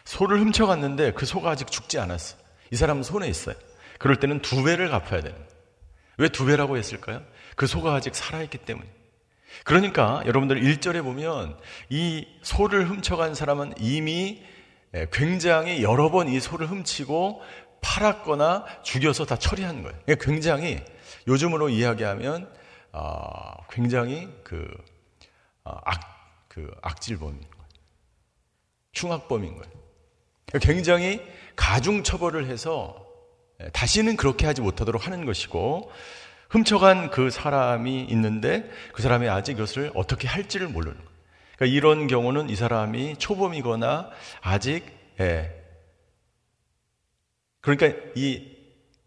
소를 0.05 0.41
훔쳐갔는데 0.41 1.13
그 1.13 1.27
소가 1.27 1.51
아직 1.51 1.71
죽지 1.71 1.99
않았어. 1.99 2.37
이 2.71 2.77
사람은 2.77 3.03
손에 3.03 3.29
있어요. 3.29 3.55
그럴 3.99 4.17
때는 4.17 4.41
두 4.41 4.63
배를 4.65 4.89
갚아야 4.89 5.21
되는. 5.23 5.37
왜 6.17 6.29
두 6.29 6.47
배라고 6.47 6.77
했을까요? 6.77 7.23
그 7.57 7.67
소가 7.67 7.95
아직 7.95 8.15
살아있기 8.15 8.59
때문에. 8.59 8.87
그러니까 9.65 10.23
여러분들 10.27 10.61
1절에 10.61 11.03
보면 11.03 11.57
이 11.89 12.27
소를 12.43 12.89
훔쳐간 12.89 13.35
사람은 13.35 13.75
이미 13.79 14.43
굉장히 15.13 15.83
여러 15.83 16.11
번 16.11 16.29
이 16.29 16.39
소를 16.41 16.67
훔치고 16.69 17.43
팔았거나 17.85 18.65
죽여서 18.83 19.27
다 19.27 19.37
처리한 19.37 19.83
거예요. 19.83 19.99
굉장히 20.19 20.83
요즘으로 21.29 21.69
이야기하면 21.69 22.51
어, 22.93 23.67
굉장히 23.71 24.29
그 24.43 24.67
어, 25.65 25.77
악, 25.85 26.01
그 26.49 26.75
악질범인 26.83 27.39
거예요. 27.39 27.65
흉악범인 28.95 29.57
거예요. 29.57 29.75
굉장히 30.61 31.21
가중 31.57 32.03
처벌을 32.03 32.47
해서 32.47 33.05
다시는 33.73 34.17
그렇게 34.17 34.47
하지 34.47 34.61
못하도록 34.61 35.07
하는 35.07 35.25
것이고 35.25 35.91
훔쳐간 36.51 37.11
그 37.11 37.31
사람이 37.31 38.05
있는데 38.05 38.71
그 38.93 39.03
사람이 39.03 39.29
아직 39.29 39.53
이것을 39.53 39.91
어떻게 39.95 40.29
할지를 40.29 40.69
모르는 40.69 40.97
거예요. 40.97 41.11
그러니까 41.57 41.77
이런 41.77 42.07
경우는 42.07 42.51
이 42.51 42.57
사람이 42.57 43.17
초범이거나 43.19 44.11
아직 44.41 44.87
예. 45.21 45.64
그러니까 47.65 47.99
이 48.15 48.47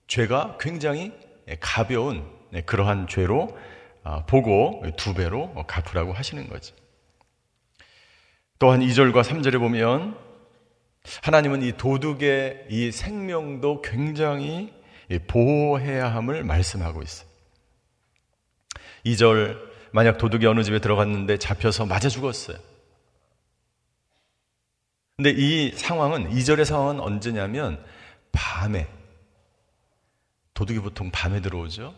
죄가 0.08 0.58
굉장히 0.60 1.13
가벼운 1.60 2.28
네, 2.50 2.62
그러한 2.62 3.08
죄로 3.08 3.56
아, 4.04 4.26
보고 4.26 4.84
두 4.98 5.13
배로 5.13 5.54
갚으라고 5.67 6.12
하시는 6.12 6.50
거지. 6.50 6.74
또한 8.58 8.80
2절과 8.80 9.22
3절에 9.22 9.60
보면 9.60 10.17
하나님은 11.22 11.62
이 11.62 11.74
도둑의 11.78 12.65
이 12.72 12.91
생명도 12.91 13.84
굉장히 13.84 14.74
보호해야 15.28 16.12
함을 16.15 16.43
말씀하고 16.43 17.04
있어요. 17.04 17.30
2절 19.06 19.67
만약 19.91 20.17
도둑이 20.17 20.48
어느 20.48 20.63
집에 20.63 20.80
들어갔는데 20.80 21.38
잡혀서 21.38 21.86
맞아 21.86 22.10
죽었어요. 22.10 22.58
근데 25.15 25.30
이 25.30 25.72
상황은 25.74 26.32
2절의 26.32 26.65
상황은 26.65 27.00
언제냐면 27.00 27.84
밤에 28.32 28.88
도둑이 30.54 30.80
보통 30.80 31.12
밤에 31.12 31.42
들어오죠. 31.42 31.94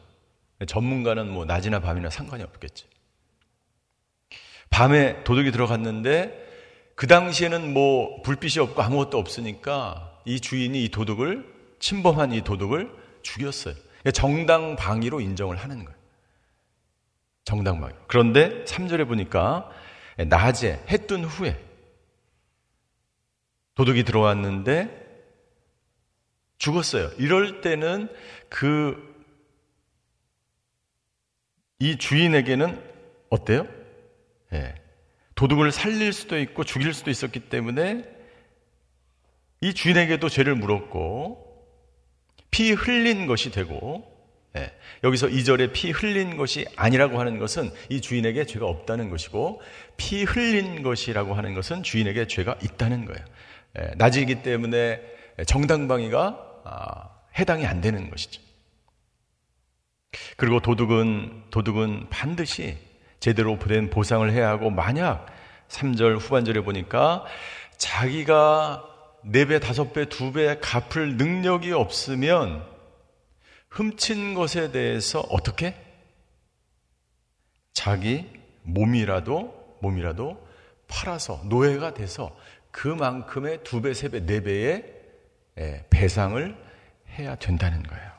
전문가는 0.68 1.30
뭐 1.32 1.46
낮이나 1.46 1.80
밤이나 1.80 2.10
상관이 2.10 2.44
없겠지. 2.44 2.86
밤에 4.70 5.24
도둑이 5.24 5.52
들어갔는데 5.52 6.48
그 6.96 7.08
당시에는 7.08 7.74
뭐 7.74 8.22
불빛이 8.24 8.62
없고 8.62 8.82
아무것도 8.82 9.18
없으니까 9.18 10.20
이 10.26 10.40
주인이 10.42 10.84
이 10.84 10.90
도둑을 10.90 11.46
침범한 11.80 12.34
이 12.34 12.42
도둑을 12.42 12.92
죽였어요. 13.22 13.76
정당 14.14 14.76
방위로 14.76 15.22
인정을 15.22 15.56
하는 15.56 15.86
거예요. 15.86 15.98
정당 17.46 17.80
방위. 17.80 17.94
그런데 18.08 18.64
3절에 18.66 19.08
보니까 19.08 19.70
낮에 20.18 20.84
해 20.90 20.98
뜬 20.98 21.24
후에 21.24 21.58
도둑이 23.76 24.04
들어왔는데 24.04 25.09
죽었어요. 26.60 27.10
이럴 27.18 27.62
때는 27.62 28.08
그 28.50 29.10
이 31.80 31.98
주인에게는 31.98 32.82
어때요? 33.30 33.66
예. 34.54 34.76
도둑을 35.36 35.72
살릴 35.72 36.12
수도 36.12 36.38
있고 36.38 36.66
죽일 36.66 36.94
수도 36.94 37.10
있었기 37.10 37.40
때문에 37.42 38.04
이 39.62 39.74
주인에게도 39.74 40.28
죄를 40.28 40.56
물었고 40.56 41.46
피 42.52 42.74
흘린 42.74 43.26
것이 43.28 43.52
되고 43.52 44.06
예, 44.58 44.74
여기서 45.04 45.28
2절에 45.28 45.72
피 45.72 45.92
흘린 45.92 46.36
것이 46.36 46.66
아니라고 46.76 47.20
하는 47.20 47.40
것은 47.40 47.72
이 47.88 48.02
주인에게 48.02 48.46
죄가 48.46 48.66
없다는 48.66 49.10
것이고 49.10 49.62
피 49.96 50.24
흘린 50.24 50.84
것이라고 50.84 51.36
하는 51.36 51.54
것은 51.54 51.84
주인에게 51.84 52.28
죄가 52.28 52.58
있다는 52.62 53.06
거예요. 53.06 53.24
예, 53.80 53.92
낮이기 53.96 54.42
때문에 54.42 55.02
정당방위가 55.46 56.20
아, 56.20 56.49
해당이 57.38 57.66
안 57.66 57.82
되는 57.82 58.10
것이죠. 58.10 58.42
그리고 60.38 60.60
도둑은 60.60 61.46
도둑은 61.52 62.08
반드시 62.10 62.78
제대로 63.20 63.58
된 63.60 63.90
보상을 63.90 64.32
해야 64.32 64.50
하고 64.50 64.70
만약 64.70 65.28
3절 65.70 66.20
후반절에 66.20 66.62
보니까 66.62 67.26
자기가 67.78 68.86
4배, 69.26 69.60
5배, 69.60 70.10
2배 70.10 70.60
갚을 70.62 71.18
능력이 71.18 71.72
없으면 71.72 72.66
훔친 73.70 74.34
것에 74.34 74.72
대해서 74.72 75.20
어떻게? 75.20 75.76
자기 77.74 78.28
몸이라도, 78.64 79.78
몸이라도 79.82 80.48
팔아서 80.88 81.42
노예가 81.46 81.94
돼서 81.94 82.36
그만큼의 82.72 83.64
두 83.64 83.82
배, 83.82 83.94
세 83.94 84.10
배, 84.10 84.26
네 84.26 84.42
배의 84.42 84.66
예, 84.66 84.99
배상을 85.90 86.56
해야 87.18 87.36
된다는 87.36 87.84
거예요. 87.84 88.12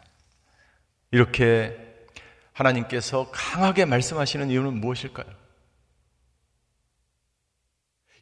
이렇게 1.10 1.76
하나님께서 2.52 3.30
강하게 3.32 3.84
말씀하시는 3.84 4.50
이유는 4.50 4.74
무엇일까요? 4.74 5.26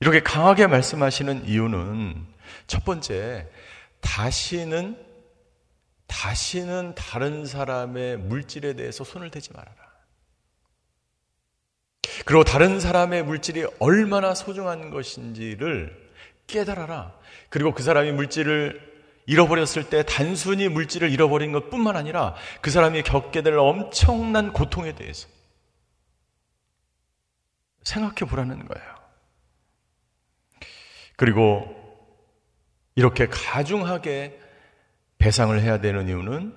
이렇게 0.01 0.23
강하게 0.23 0.69
말씀하시는 0.69 1.47
이유는 1.47 2.27
첫 2.67 2.85
번째, 2.85 3.49
다시는 4.01 5.09
다시는 6.07 6.95
다른 6.95 7.45
사람의 7.45 8.17
물질에 8.17 8.75
대해서 8.75 9.05
손을 9.05 9.31
대지 9.31 9.53
말아라. 9.53 9.77
그리고 12.25 12.45
다른 12.45 12.81
사람의 12.81 13.25
물질이 13.25 13.67
얼마나 13.79 14.35
소중한 14.35 14.91
것인지를 14.91 16.11
깨달아라. 16.47 17.15
그리고 17.51 17.75
그 17.75 17.83
사람이 17.83 18.13
물질을 18.13 18.98
잃어버렸을 19.29 19.91
때 19.91 20.03
단순히 20.05 20.69
물질을 20.69 21.13
잃어버린 21.13 21.53
것 21.53 21.69
뿐만 21.69 21.97
아니라 21.97 22.35
그 22.63 22.71
사람이 22.71 23.03
겪게 23.03 23.43
될 23.43 23.59
엄청난 23.59 24.55
고통에 24.55 24.95
대해서 24.95 25.29
생각해 27.83 28.31
보라는 28.31 28.67
거예요. 28.67 28.95
그리고 31.17 31.75
이렇게 32.95 33.29
가중하게 33.29 34.41
배상을 35.19 35.61
해야 35.61 35.79
되는 35.79 36.09
이유는 36.09 36.57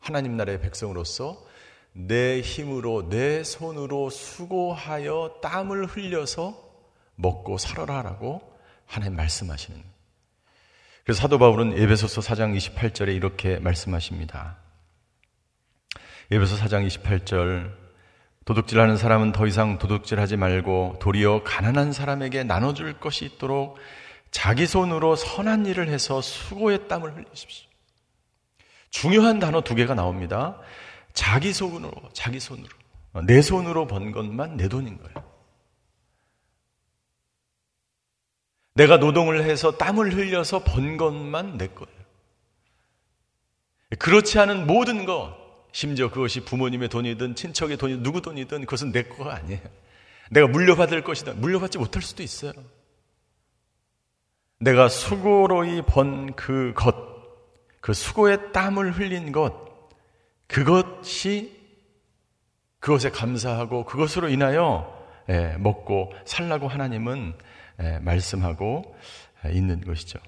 하나님 0.00 0.36
나라의 0.36 0.60
백성으로서 0.60 1.46
내 1.92 2.40
힘으로 2.40 3.08
내 3.08 3.44
손으로 3.44 4.10
수고하여 4.10 5.38
땀을 5.42 5.86
흘려서 5.86 6.56
먹고 7.14 7.56
살아라라고 7.56 8.42
하나님 8.84 9.14
말씀하시는 9.16 9.97
그래서 11.08 11.22
사도 11.22 11.38
바울은 11.38 11.72
에베소서 11.72 12.20
4장 12.20 12.54
28절에 12.54 13.16
이렇게 13.16 13.58
말씀하십니다. 13.60 14.58
에베소 16.30 16.56
4장 16.56 16.86
28절 16.86 17.72
도둑질하는 18.44 18.98
사람은 18.98 19.32
더 19.32 19.46
이상 19.46 19.78
도둑질하지 19.78 20.36
말고 20.36 20.98
도리어 21.00 21.44
가난한 21.44 21.94
사람에게 21.94 22.44
나눠줄 22.44 23.00
것이 23.00 23.24
있도록 23.24 23.78
자기 24.32 24.66
손으로 24.66 25.16
선한 25.16 25.64
일을 25.64 25.88
해서 25.88 26.20
수고의 26.20 26.88
땀을 26.88 27.16
흘리십시오. 27.16 27.70
중요한 28.90 29.38
단어 29.38 29.62
두 29.62 29.74
개가 29.74 29.94
나옵니다. 29.94 30.60
자기 31.14 31.54
손으로, 31.54 31.90
자기 32.12 32.38
손으로. 32.38 32.68
내 33.26 33.40
손으로 33.40 33.86
번 33.86 34.12
것만 34.12 34.58
내 34.58 34.68
돈인 34.68 34.98
거예요. 34.98 35.37
내가 38.78 38.96
노동을 38.98 39.42
해서 39.42 39.72
땀을 39.72 40.14
흘려서 40.14 40.62
번 40.62 40.96
것만 40.96 41.58
내 41.58 41.66
거예요. 41.66 41.98
그렇지 43.98 44.38
않은 44.38 44.68
모든 44.68 45.04
것, 45.04 45.36
심지어 45.72 46.08
그것이 46.10 46.44
부모님의 46.44 46.88
돈이든 46.88 47.34
친척의 47.34 47.76
돈이든 47.76 48.02
누구 48.04 48.22
돈이든 48.22 48.60
그것은 48.60 48.92
내 48.92 49.02
거가 49.02 49.34
아니에요. 49.34 49.60
내가 50.30 50.46
물려받을 50.46 51.02
것이다. 51.02 51.32
물려받지 51.32 51.78
못할 51.78 52.02
수도 52.02 52.22
있어요. 52.22 52.52
내가 54.60 54.88
수고로이 54.88 55.82
번 55.82 56.34
그 56.36 56.72
것, 56.76 56.94
그 57.80 57.92
수고의 57.92 58.52
땀을 58.52 58.92
흘린 58.92 59.32
것, 59.32 59.54
그것이 60.46 61.56
그것에 62.78 63.10
감사하고 63.10 63.84
그것으로 63.86 64.28
인하여 64.28 64.96
예, 65.30 65.56
먹고 65.58 66.12
살라고 66.24 66.68
하나님은 66.68 67.34
예, 67.34 67.47
말씀하고 68.00 68.96
있는 69.50 69.80
것이죠. 69.80 70.18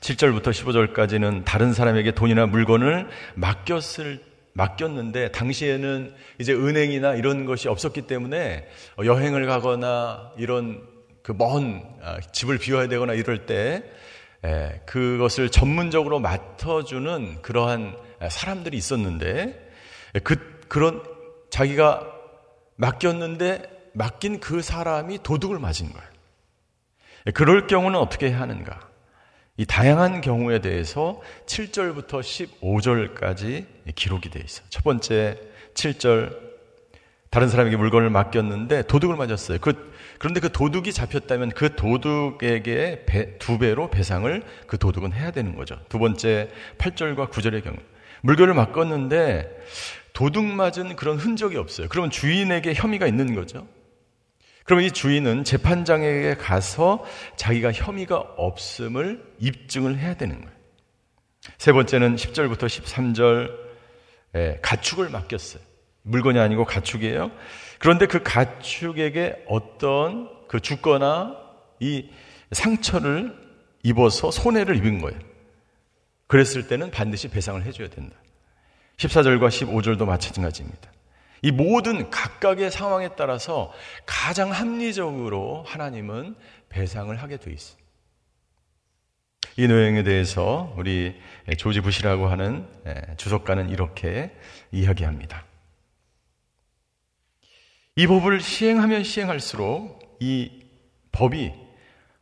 7절부터 0.00 0.50
15절까지는 0.50 1.44
다른 1.44 1.72
사람에게 1.72 2.12
돈이나 2.12 2.46
물건을 2.46 3.08
맡겼을 3.34 4.20
맡겼는데 4.54 5.32
당시에는 5.32 6.14
이제 6.38 6.52
은행이나 6.52 7.14
이런 7.14 7.46
것이 7.46 7.68
없었기 7.68 8.02
때문에 8.02 8.68
여행을 9.02 9.46
가거나 9.46 10.32
이런 10.36 10.86
그먼 11.22 11.82
아, 12.02 12.20
집을 12.20 12.58
비워야 12.58 12.88
되거나 12.88 13.14
이럴 13.14 13.46
때 13.46 13.82
그것을 14.86 15.50
전문적으로 15.50 16.18
맡아주는 16.18 17.42
그러한 17.42 17.96
사람들이 18.28 18.76
있었는데 18.76 19.70
그 20.24 20.64
그런 20.68 21.02
자기가 21.50 22.10
맡겼는데 22.76 23.62
맡긴 23.94 24.40
그 24.40 24.62
사람이 24.62 25.22
도둑을 25.22 25.58
맞은 25.58 25.92
거예요. 25.92 26.08
그럴 27.34 27.66
경우는 27.66 27.98
어떻게 27.98 28.30
해야 28.30 28.40
하는가? 28.40 28.80
이 29.56 29.66
다양한 29.66 30.22
경우에 30.22 30.60
대해서 30.60 31.20
7절부터 31.46 32.20
15절까지 32.60 33.66
기록이 33.94 34.30
되어 34.30 34.42
있어요. 34.42 34.66
첫 34.70 34.82
번째 34.82 35.38
7절 35.74 36.52
다른 37.30 37.48
사람에게 37.48 37.76
물건을 37.76 38.10
맡겼는데 38.10 38.82
도둑을 38.82 39.16
맞았어요. 39.16 39.58
그, 39.60 39.92
그런데 40.18 40.40
그 40.40 40.52
도둑이 40.52 40.92
잡혔다면 40.92 41.50
그 41.50 41.74
도둑에게 41.76 43.04
배, 43.06 43.38
두 43.38 43.58
배로 43.58 43.88
배상을 43.88 44.42
그 44.66 44.78
도둑은 44.78 45.12
해야 45.12 45.30
되는 45.30 45.54
거죠. 45.54 45.78
두 45.88 45.98
번째 45.98 46.50
8절과 46.78 47.30
9절의 47.30 47.64
경우 47.64 47.76
물건을 48.22 48.54
맡겼는데 48.54 49.48
도둑 50.12 50.44
맞은 50.44 50.96
그런 50.96 51.16
흔적이 51.16 51.56
없어요. 51.56 51.88
그러면 51.88 52.10
주인에게 52.10 52.74
혐의가 52.74 53.06
있는 53.06 53.34
거죠. 53.34 53.66
그러면 54.64 54.84
이 54.84 54.90
주인은 54.90 55.44
재판장에게 55.44 56.36
가서 56.36 57.04
자기가 57.36 57.72
혐의가 57.72 58.18
없음을 58.18 59.34
입증을 59.38 59.98
해야 59.98 60.14
되는 60.14 60.40
거예요. 60.40 60.56
세 61.58 61.72
번째는 61.72 62.16
10절부터 62.16 62.66
13절 62.66 63.62
에 64.34 64.58
가축을 64.62 65.10
맡겼어요. 65.10 65.62
물건이 66.02 66.38
아니고 66.38 66.64
가축이에요. 66.64 67.30
그런데 67.78 68.06
그 68.06 68.22
가축에게 68.22 69.44
어떤 69.46 70.30
그 70.48 70.60
죽거나 70.60 71.36
이 71.80 72.08
상처를 72.52 73.36
입어서 73.82 74.30
손해를 74.30 74.76
입은 74.76 75.00
거예요. 75.00 75.18
그랬을 76.28 76.66
때는 76.66 76.90
반드시 76.90 77.28
배상을 77.28 77.62
해줘야 77.64 77.88
된다. 77.88 78.16
14절과 78.96 79.48
15절도 79.48 80.06
마찬가지입니다. 80.06 80.90
이 81.42 81.50
모든 81.50 82.08
각각의 82.08 82.70
상황에 82.70 83.10
따라서 83.16 83.72
가장 84.06 84.52
합리적으로 84.52 85.64
하나님은 85.66 86.36
배상을 86.68 87.14
하게 87.20 87.36
돼 87.36 87.50
있습니다. 87.50 87.82
이 89.56 89.66
노행에 89.66 90.02
대해서 90.02 90.72
우리 90.78 91.20
조지 91.58 91.80
부시라고 91.80 92.28
하는 92.28 92.66
주석가는 93.16 93.68
이렇게 93.68 94.34
이야기합니다. 94.70 95.44
이 97.96 98.06
법을 98.06 98.40
시행하면 98.40 99.04
시행할수록 99.04 100.16
이 100.20 100.62
법이 101.10 101.52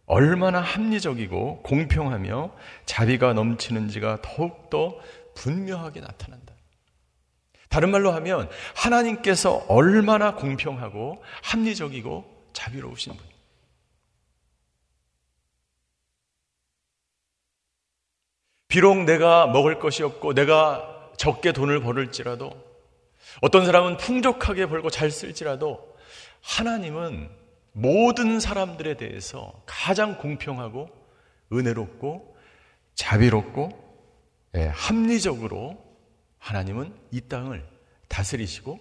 얼마나 0.07 0.61
합리적이고 0.61 1.63
공평하며 1.63 2.53
자비가 2.85 3.33
넘치는지가 3.35 4.23
더욱더 4.23 4.99
분명하게 5.37 6.01
나타난다. 6.01 6.50
다른 7.71 7.91
말로 7.93 8.11
하면 8.11 8.51
하나님께서 8.75 9.65
얼마나 9.69 10.35
공평하고 10.35 11.23
합리적이고 11.43 12.49
자비로우신 12.53 13.15
분. 13.17 13.31
비록 18.67 19.05
내가 19.05 19.47
먹을 19.47 19.79
것이 19.79 20.03
없고 20.03 20.35
내가 20.35 21.11
적게 21.17 21.53
돈을 21.53 21.81
벌을지라도 21.81 22.53
어떤 23.41 23.65
사람은 23.65 23.97
풍족하게 23.99 24.67
벌고 24.67 24.91
잘 24.91 25.11
쓸지라도 25.11 25.97
하나님은 26.43 27.31
모든 27.73 28.41
사람들에 28.41 28.97
대해서 28.97 29.63
가장 29.65 30.19
공평하고 30.19 30.89
은혜롭고 31.53 32.37
자비롭고 32.95 33.91
예, 34.57 34.67
합리적으로 34.75 35.90
하나님은 36.41 36.93
이 37.13 37.21
땅을 37.21 37.65
다스리시고 38.09 38.79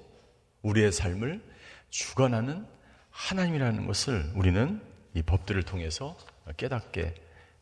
우리의 0.63 0.91
삶을 0.91 1.41
주관하는 1.89 2.65
하나님이라는 3.12 3.86
것을 3.86 4.32
우리는 4.34 4.82
이 5.13 5.22
법들을 5.22 5.62
통해서 5.63 6.17
깨닫게 6.58 7.13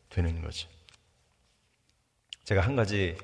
되는 0.08 0.40
거죠. 0.40 0.68
제가 2.44 2.62
한 2.62 2.76
가지 2.76 3.16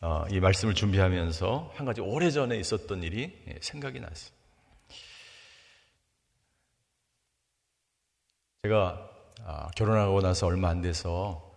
어, 0.00 0.24
이 0.30 0.40
말씀을 0.40 0.74
준비하면서 0.74 1.74
한 1.76 1.86
가지 1.86 2.00
오래전에 2.00 2.56
있었던 2.58 3.02
일이 3.02 3.38
생각이 3.60 4.00
났어요. 4.00 4.32
제가 8.62 9.10
아, 9.44 9.70
결혼하고 9.76 10.20
나서 10.20 10.46
얼마 10.46 10.68
안 10.68 10.82
돼서 10.82 11.52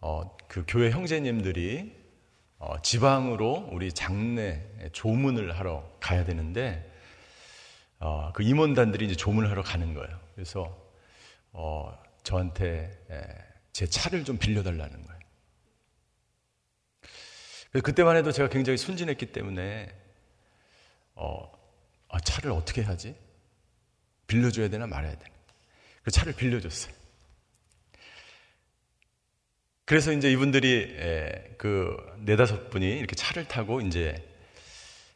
어, 0.00 0.36
그 0.48 0.64
교회 0.68 0.90
형제님들이 0.90 1.97
어, 2.58 2.80
지방으로 2.82 3.68
우리 3.72 3.92
장례 3.92 4.90
조문을 4.92 5.58
하러 5.58 5.88
가야 6.00 6.24
되는데 6.24 6.92
어, 8.00 8.32
그 8.32 8.42
임원단들이 8.42 9.06
이제 9.06 9.14
조문을 9.14 9.50
하러 9.50 9.62
가는 9.62 9.94
거예요. 9.94 10.20
그래서 10.34 10.76
어, 11.52 11.96
저한테 12.24 12.90
에, 13.10 13.24
제 13.72 13.86
차를 13.86 14.24
좀 14.24 14.38
빌려달라는 14.38 15.04
거예요. 15.04 15.18
그때만 17.82 18.16
해도 18.16 18.32
제가 18.32 18.48
굉장히 18.48 18.76
순진했기 18.76 19.26
때문에 19.26 19.92
어, 21.14 21.52
아, 22.08 22.18
차를 22.20 22.50
어떻게 22.50 22.82
하지? 22.82 23.14
빌려줘야 24.26 24.68
되나 24.68 24.86
말아야 24.86 25.16
되나? 25.16 25.34
그 26.02 26.10
차를 26.10 26.34
빌려줬어요. 26.34 26.97
그래서 29.88 30.12
이제 30.12 30.30
이분들이 30.30 30.94
그 31.56 31.96
네다섯 32.18 32.68
분이 32.68 32.86
이렇게 32.98 33.16
차를 33.16 33.48
타고 33.48 33.80
이제 33.80 34.22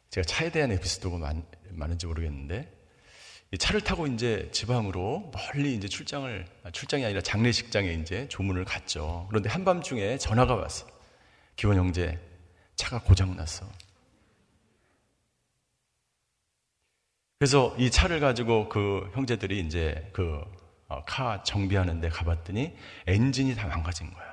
제가 0.09 0.25
차에 0.25 0.51
대한 0.51 0.71
에피소드가 0.71 1.19
많, 1.19 1.45
많은지 1.69 2.07
모르겠는데 2.07 2.67
이 3.51 3.57
차를 3.59 3.81
타고 3.81 4.07
이제 4.07 4.49
지방으로 4.51 5.31
멀리 5.31 5.75
이제 5.75 5.87
출장을 5.87 6.47
아, 6.63 6.71
출장이 6.71 7.05
아니라 7.05 7.21
장례식장에 7.21 7.93
이제 7.93 8.27
조문을 8.29 8.65
갔죠. 8.65 9.27
그런데 9.29 9.47
한밤중에 9.47 10.17
전화가 10.17 10.55
왔어. 10.55 10.87
기원 11.55 11.77
형제 11.77 12.17
차가 12.75 12.99
고장 12.99 13.35
났어. 13.35 13.69
그래서 17.37 17.75
이 17.77 17.91
차를 17.91 18.19
가지고 18.19 18.69
그 18.69 19.07
형제들이 19.13 19.59
이제 19.59 20.09
그카 20.13 21.33
어, 21.35 21.43
정비하는데 21.43 22.09
가봤더니 22.09 22.75
엔진이 23.05 23.53
다 23.53 23.67
망가진 23.67 24.11
거야. 24.11 24.32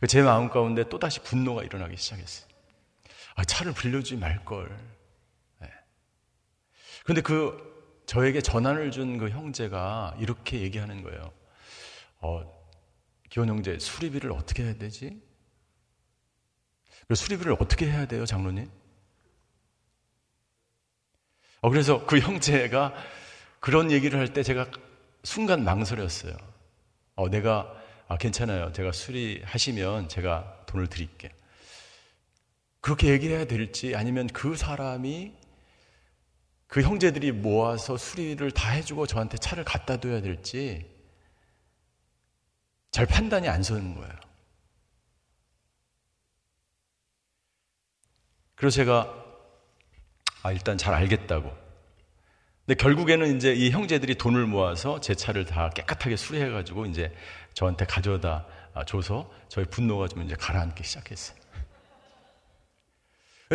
그제 0.00 0.22
마음 0.22 0.48
가운데 0.48 0.88
또다시 0.88 1.20
분노가 1.20 1.62
일어나기 1.62 1.96
시작했어요. 1.96 2.48
아, 3.34 3.44
차를 3.44 3.72
빌려주지 3.74 4.16
말걸. 4.16 4.76
네. 5.60 5.70
근데 7.04 7.20
그 7.20 8.02
저에게 8.06 8.40
전화를 8.40 8.90
준 8.90 9.18
그 9.18 9.30
형제가 9.30 10.16
이렇게 10.18 10.60
얘기하는 10.60 11.02
거예요. 11.02 11.32
어, 12.20 12.44
기원 13.28 13.48
형제, 13.48 13.78
수리비를 13.78 14.32
어떻게 14.32 14.62
해야 14.64 14.74
되지? 14.74 15.20
그 17.08 17.14
수리비를 17.14 17.56
어떻게 17.60 17.86
해야 17.90 18.06
돼요, 18.06 18.24
장로님? 18.26 18.70
어, 21.62 21.70
그래서 21.70 22.04
그 22.06 22.18
형제가 22.18 22.94
그런 23.60 23.90
얘기를 23.90 24.18
할 24.18 24.32
때 24.32 24.42
제가 24.42 24.66
순간 25.24 25.64
망설였어요. 25.64 26.36
어, 27.16 27.28
내가 27.28 27.72
아, 28.08 28.16
괜찮아요. 28.16 28.72
제가 28.72 28.92
수리하시면 28.92 30.08
제가 30.08 30.64
돈을 30.66 30.86
드릴게. 30.86 31.30
그렇게 32.80 33.08
얘기해야 33.08 33.46
될지 33.46 33.96
아니면 33.96 34.28
그 34.28 34.56
사람이 34.56 35.32
그 36.68 36.82
형제들이 36.82 37.32
모아서 37.32 37.96
수리를 37.96 38.48
다 38.52 38.70
해주고 38.70 39.06
저한테 39.06 39.38
차를 39.38 39.64
갖다 39.64 39.96
둬야 39.96 40.20
될지 40.20 40.88
잘 42.92 43.06
판단이 43.06 43.48
안 43.48 43.62
서는 43.62 43.96
거예요. 43.96 44.12
그래서 48.54 48.76
제가 48.76 49.24
아, 50.42 50.52
일단 50.52 50.78
잘 50.78 50.94
알겠다고 50.94 51.66
근데 52.66 52.76
결국에는 52.80 53.36
이제 53.36 53.52
이 53.52 53.70
형제들이 53.70 54.16
돈을 54.16 54.46
모아서 54.46 55.00
제 55.00 55.14
차를 55.14 55.44
다 55.44 55.70
깨끗하게 55.70 56.16
수리해가지고 56.16 56.86
이제 56.86 57.12
저한테 57.56 57.86
가져다 57.86 58.46
줘서 58.86 59.28
저희 59.48 59.64
분노가 59.64 60.08
좀 60.08 60.22
이제 60.22 60.36
가라앉기 60.36 60.84
시작했어요. 60.84 61.38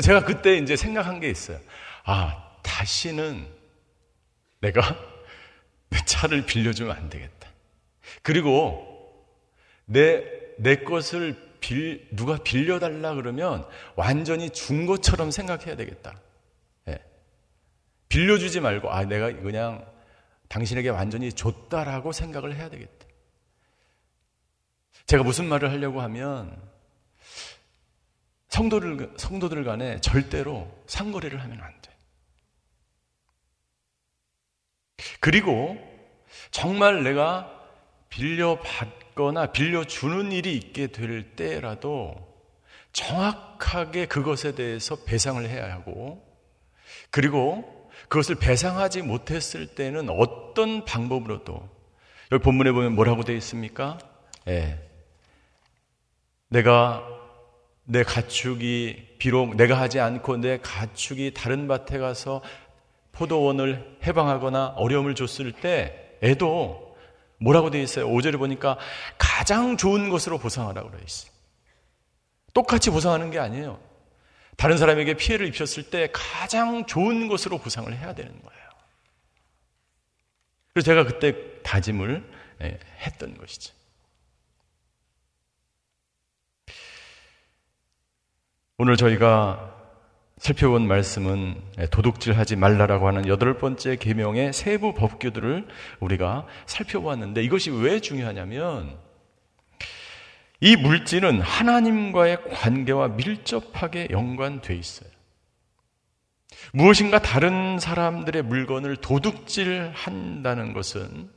제가 0.03 0.25
그때 0.25 0.57
이제 0.57 0.75
생각한 0.75 1.19
게 1.19 1.29
있어요. 1.29 1.59
아, 2.03 2.51
다시는 2.63 3.47
내가 4.59 4.81
내 5.89 5.99
차를 6.03 6.47
빌려주면 6.47 6.95
안 6.95 7.09
되겠다. 7.09 7.47
그리고 8.23 8.87
내, 9.85 10.23
내 10.57 10.77
것을 10.77 11.37
빌, 11.59 12.07
누가 12.15 12.37
빌려달라 12.37 13.13
그러면 13.13 13.67
완전히 13.95 14.49
준 14.49 14.87
것처럼 14.87 15.29
생각해야 15.29 15.75
되겠다. 15.75 16.19
예. 16.87 16.97
빌려주지 18.09 18.61
말고, 18.61 18.91
아, 18.91 19.03
내가 19.03 19.31
그냥 19.31 19.85
당신에게 20.47 20.89
완전히 20.89 21.31
줬다라고 21.31 22.11
생각을 22.13 22.55
해야 22.55 22.67
되겠다. 22.69 23.00
제가 25.05 25.23
무슨 25.23 25.47
말을 25.47 25.71
하려고 25.71 26.01
하면, 26.01 26.55
성도들, 28.49 29.13
성도들 29.17 29.63
간에 29.63 29.99
절대로 30.01 30.69
상거래를 30.87 31.41
하면 31.41 31.61
안 31.61 31.81
돼. 31.81 31.91
그리고 35.19 35.77
정말 36.51 37.03
내가 37.03 37.49
빌려받거나 38.09 39.47
빌려주는 39.47 40.31
일이 40.31 40.55
있게 40.57 40.87
될 40.87 41.35
때라도 41.35 42.15
정확하게 42.93 44.07
그것에 44.07 44.53
대해서 44.53 44.97
배상을 45.05 45.47
해야 45.47 45.71
하고 45.71 46.21
그리고 47.09 47.89
그것을 48.09 48.35
배상하지 48.35 49.01
못했을 49.01 49.67
때는 49.67 50.09
어떤 50.09 50.83
방법으로도 50.83 51.69
여기 52.33 52.43
본문에 52.43 52.71
보면 52.71 52.95
뭐라고 52.95 53.23
되어 53.23 53.35
있습니까? 53.37 53.97
예. 54.47 54.90
내가 56.51 57.07
내 57.85 58.03
가축이 58.03 59.15
비록 59.17 59.55
내가 59.55 59.79
하지 59.79 60.01
않고 60.01 60.37
내 60.37 60.59
가축이 60.59 61.33
다른 61.33 61.67
밭에 61.67 61.97
가서 61.97 62.41
포도원을 63.13 63.99
해방하거나 64.03 64.73
어려움을 64.75 65.15
줬을 65.15 65.53
때 65.53 66.17
애도 66.21 66.97
뭐라고 67.37 67.71
되어 67.71 67.81
있어요? 67.81 68.07
5절에 68.07 68.37
보니까 68.37 68.77
가장 69.17 69.77
좋은 69.77 70.09
것으로 70.09 70.37
보상하라고 70.39 70.91
되어 70.91 70.99
있어요. 71.05 71.31
똑같이 72.53 72.89
보상하는 72.89 73.31
게 73.31 73.39
아니에요. 73.39 73.79
다른 74.57 74.77
사람에게 74.77 75.13
피해를 75.13 75.47
입혔을 75.47 75.89
때 75.89 76.09
가장 76.11 76.85
좋은 76.85 77.29
것으로 77.29 77.59
보상을 77.59 77.91
해야 77.97 78.13
되는 78.13 78.29
거예요. 78.29 78.61
그래서 80.73 80.85
제가 80.85 81.05
그때 81.05 81.61
다짐을 81.63 82.29
예, 82.63 82.77
했던 82.99 83.37
것이죠. 83.37 83.73
오늘 88.83 88.97
저희가 88.97 89.75
살펴본 90.39 90.87
말씀은 90.87 91.55
도둑질하지 91.91 92.55
말라라고 92.55 93.07
하는 93.07 93.27
여덟 93.27 93.59
번째 93.59 93.95
계명의 93.95 94.53
세부 94.53 94.95
법규들을 94.95 95.67
우리가 95.99 96.47
살펴보았는데 96.65 97.43
이것이 97.43 97.69
왜 97.69 97.99
중요하냐면 97.99 98.97
이 100.61 100.75
물질은 100.77 101.41
하나님과의 101.41 102.43
관계와 102.49 103.09
밀접하게 103.09 104.07
연관돼 104.09 104.73
있어요. 104.73 105.11
무엇인가 106.73 107.21
다른 107.21 107.77
사람들의 107.77 108.41
물건을 108.41 108.95
도둑질한다는 108.95 110.73
것은 110.73 111.29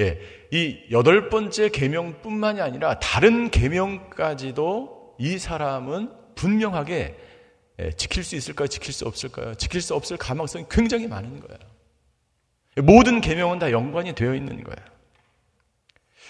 예, 0.00 0.20
이 0.50 0.78
여덟 0.90 1.30
번째 1.30 1.70
계명뿐만이 1.70 2.60
아니라 2.60 2.98
다른 2.98 3.50
계명까지도 3.50 5.01
이 5.18 5.38
사람은 5.38 6.12
분명하게 6.34 7.16
예, 7.78 7.92
지킬 7.92 8.22
수 8.22 8.36
있을까요? 8.36 8.68
지킬 8.68 8.92
수 8.92 9.06
없을까요? 9.06 9.54
지킬 9.54 9.80
수 9.80 9.94
없을 9.94 10.16
가능성이 10.16 10.66
굉장히 10.70 11.06
많은 11.06 11.40
거예요. 11.40 11.58
모든 12.84 13.20
계명은 13.20 13.58
다 13.58 13.70
연관이 13.70 14.14
되어 14.14 14.34
있는 14.34 14.62
거예요. 14.62 14.92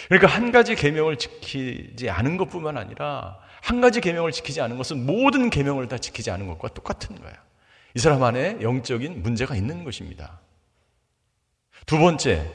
그러니까 0.09 0.29
한 0.29 0.51
가지 0.51 0.75
계명을 0.75 1.17
지키지 1.17 2.11
않은 2.11 2.37
것뿐만 2.37 2.77
아니라 2.77 3.39
한 3.61 3.81
가지 3.81 4.01
계명을 4.01 4.33
지키지 4.33 4.61
않은 4.61 4.77
것은 4.77 5.07
모든 5.07 5.51
계명을 5.51 5.89
다 5.89 5.99
지키지 5.99 6.31
않은 6.31 6.49
것과 6.49 6.69
똑같은 6.69 7.21
거예요. 7.21 7.37
이 7.95 8.01
사람 8.01 8.23
안에 8.23 8.59
영적인 8.63 9.23
문제가 9.23 9.55
있는 9.55 9.85
것입니다. 9.85 10.41
두 11.87 11.99
번째, 11.99 12.51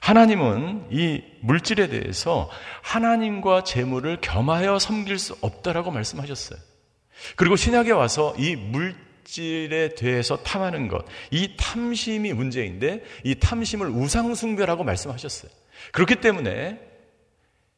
하나님은 0.00 0.88
이 0.90 1.22
물질에 1.40 1.88
대해서 1.88 2.50
하나님과 2.82 3.64
재물을 3.64 4.18
겸하여 4.20 4.78
섬길 4.78 5.18
수 5.18 5.36
없다라고 5.40 5.90
말씀하셨어요. 5.90 6.58
그리고 7.36 7.56
신약에 7.56 7.92
와서 7.92 8.34
이 8.38 8.56
물질에 8.56 9.94
대해서 9.94 10.36
탐하는 10.38 10.88
것, 10.88 11.04
이 11.30 11.56
탐심이 11.56 12.32
문제인데 12.32 13.04
이 13.24 13.34
탐심을 13.36 13.88
우상숭배라고 13.88 14.84
말씀하셨어요. 14.84 15.50
그렇기 15.92 16.16
때문에 16.16 16.80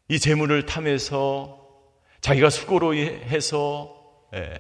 이 0.08 0.18
재물을 0.18 0.64
탐해서 0.66 1.58
자기가 2.20 2.50
수고로 2.50 2.94
해서 2.94 3.94
예, 4.34 4.58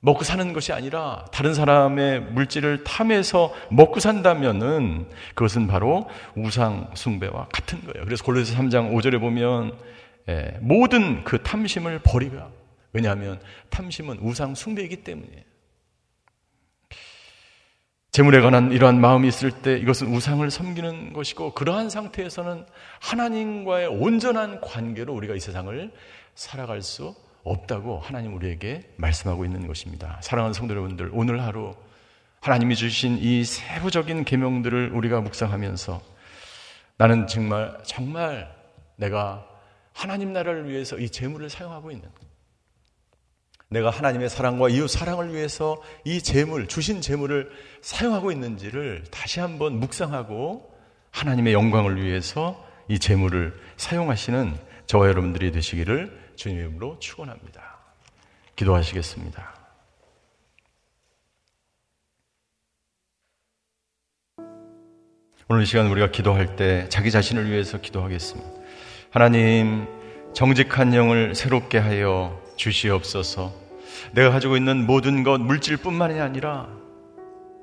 먹고 0.00 0.22
사는 0.22 0.52
것이 0.52 0.72
아니라 0.72 1.24
다른 1.32 1.54
사람의 1.54 2.20
물질을 2.20 2.84
탐해서 2.84 3.52
먹고 3.70 4.00
산다면은 4.00 5.08
그것은 5.34 5.66
바로 5.66 6.08
우상 6.36 6.90
숭배와 6.94 7.48
같은 7.52 7.80
거예요. 7.84 8.04
그래서 8.04 8.24
골로새 8.24 8.56
3장 8.56 8.92
5절에 8.92 9.20
보면 9.20 9.76
예, 10.28 10.58
모든 10.60 11.24
그 11.24 11.42
탐심을 11.42 12.00
버리라. 12.04 12.48
왜냐하면 12.92 13.40
탐심은 13.70 14.18
우상 14.20 14.54
숭배이기 14.54 14.96
때문이에요. 15.02 15.42
재물에 18.10 18.40
관한 18.40 18.72
이러한 18.72 19.00
마음이 19.00 19.28
있을 19.28 19.50
때 19.50 19.78
이것은 19.78 20.08
우상을 20.08 20.50
섬기는 20.50 21.12
것이고 21.12 21.54
그러한 21.54 21.90
상태에서는 21.90 22.66
하나님과의 23.00 23.86
온전한 23.86 24.60
관계로 24.60 25.14
우리가 25.14 25.34
이 25.34 25.40
세상을 25.40 25.92
살아갈 26.34 26.82
수 26.82 27.14
없다고 27.50 28.00
하나님 28.00 28.34
우리에게 28.34 28.92
말씀하고 28.96 29.44
있는 29.44 29.66
것입니다. 29.66 30.18
사랑하는 30.22 30.52
성도 30.52 30.74
여러분들, 30.74 31.10
오늘 31.12 31.42
하루 31.42 31.74
하나님이 32.40 32.76
주신 32.76 33.18
이 33.18 33.44
세부적인 33.44 34.24
계명들을 34.24 34.90
우리가 34.92 35.20
묵상하면서 35.20 36.00
나는 36.96 37.26
정말 37.26 37.78
정말 37.84 38.54
내가 38.96 39.46
하나님 39.92 40.32
나라를 40.32 40.68
위해서 40.68 40.98
이 40.98 41.10
재물을 41.10 41.50
사용하고 41.50 41.90
있는 41.90 42.08
내가 43.70 43.90
하나님의 43.90 44.30
사랑과 44.30 44.68
이웃 44.68 44.88
사랑을 44.88 45.34
위해서 45.34 45.82
이 46.04 46.22
재물 46.22 46.68
주신 46.68 47.00
재물을 47.00 47.50
사용하고 47.82 48.32
있는지를 48.32 49.04
다시 49.10 49.40
한번 49.40 49.78
묵상하고 49.78 50.72
하나님의 51.10 51.52
영광을 51.52 52.02
위해서 52.02 52.64
이 52.88 52.98
재물을 52.98 53.54
사용하시는 53.76 54.56
저와 54.86 55.08
여러분들이 55.08 55.52
되시기를 55.52 56.27
주님의 56.38 56.66
이름으로 56.66 56.98
축원합니다. 57.00 57.78
기도하시겠습니다. 58.54 59.54
오늘 65.48 65.62
이 65.62 65.66
시간 65.66 65.88
우리가 65.88 66.12
기도할 66.12 66.54
때 66.54 66.88
자기 66.90 67.10
자신을 67.10 67.50
위해서 67.50 67.80
기도하겠습니다. 67.80 68.50
하나님, 69.10 69.88
정직한 70.32 70.94
영을 70.94 71.34
새롭게 71.34 71.78
하여 71.78 72.40
주시옵소서. 72.56 73.52
내가 74.12 74.30
가지고 74.30 74.56
있는 74.56 74.86
모든 74.86 75.24
것, 75.24 75.40
물질뿐만이 75.40 76.20
아니라 76.20 76.68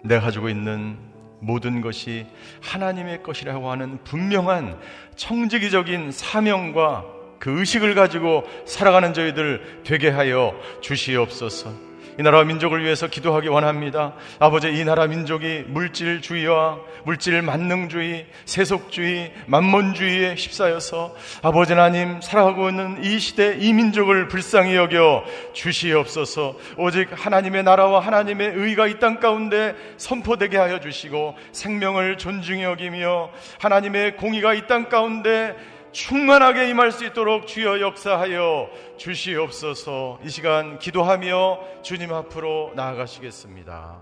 내가 0.03 0.19
가지고 0.19 0.49
있는 0.49 0.97
모든 1.39 1.79
것이 1.79 2.27
하나님의 2.61 3.23
것이라고 3.23 3.71
하는 3.71 4.03
분명한 4.03 4.77
청지기적인 5.15 6.11
사명과 6.11 7.14
그 7.45 7.59
의식을 7.59 7.93
가지고 7.93 8.43
살아가는 8.65 9.13
저희들 9.13 9.83
되게 9.83 10.09
하여 10.09 10.59
주시옵소서. 10.81 11.69
이 12.17 12.23
나라 12.23 12.43
민족을 12.43 12.83
위해서 12.83 13.05
기도하기 13.05 13.49
원합니다. 13.49 14.15
아버지, 14.39 14.69
이 14.69 14.83
나라 14.83 15.05
민족이 15.05 15.65
물질주의와 15.67 16.79
물질 17.03 17.43
만능주의, 17.43 18.25
세속주의, 18.45 19.31
만몬주의에 19.45 20.33
휩싸여서 20.33 21.13
아버지 21.43 21.73
하나님 21.73 22.19
살아가고 22.19 22.69
있는 22.69 23.03
이 23.03 23.19
시대 23.19 23.57
이 23.59 23.73
민족을 23.73 24.27
불쌍히 24.27 24.75
여겨 24.75 25.25
주시옵소서. 25.53 26.55
오직 26.77 27.09
하나님의 27.11 27.61
나라와 27.61 27.99
하나님의 27.99 28.53
의가 28.55 28.87
이 28.87 28.97
땅 28.97 29.19
가운데 29.19 29.75
선포되게 29.97 30.57
하여 30.57 30.79
주시고 30.79 31.35
생명을 31.51 32.17
존중히 32.17 32.63
여기며 32.63 33.29
하나님의 33.59 34.15
공의가 34.15 34.55
이 34.55 34.65
땅 34.65 34.89
가운데 34.89 35.55
충만하게 35.95 36.69
임할 36.71 36.91
수 36.91 37.05
있도록 37.05 37.47
주여 37.47 37.79
역사하여 37.79 38.69
주시옵소서. 38.97 40.19
이 40.25 40.29
시간 40.29 40.77
기도하며 40.77 41.59
주님 41.83 42.11
앞으로 42.11 42.73
나아가시겠습니다. 42.75 44.01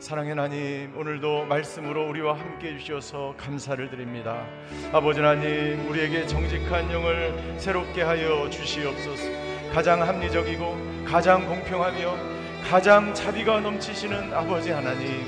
사랑의 0.00 0.30
하나님 0.30 0.98
오늘도 0.98 1.44
말씀으로 1.44 2.08
우리와 2.08 2.36
함께 2.36 2.72
해주셔서 2.72 3.34
감사를 3.38 3.88
드립니다. 3.88 4.44
아버지 4.92 5.20
하나님 5.20 5.88
우리에게 5.88 6.26
정직한 6.26 6.90
영을 6.90 7.32
새롭게 7.56 8.02
하여 8.02 8.50
주시옵소서. 8.50 9.22
가장 9.72 10.02
합리적이고 10.02 11.04
가장 11.06 11.46
공평하며 11.46 12.16
가장 12.68 13.14
자비가 13.14 13.60
넘치시는 13.60 14.34
아버지 14.34 14.72
하나님 14.72 15.24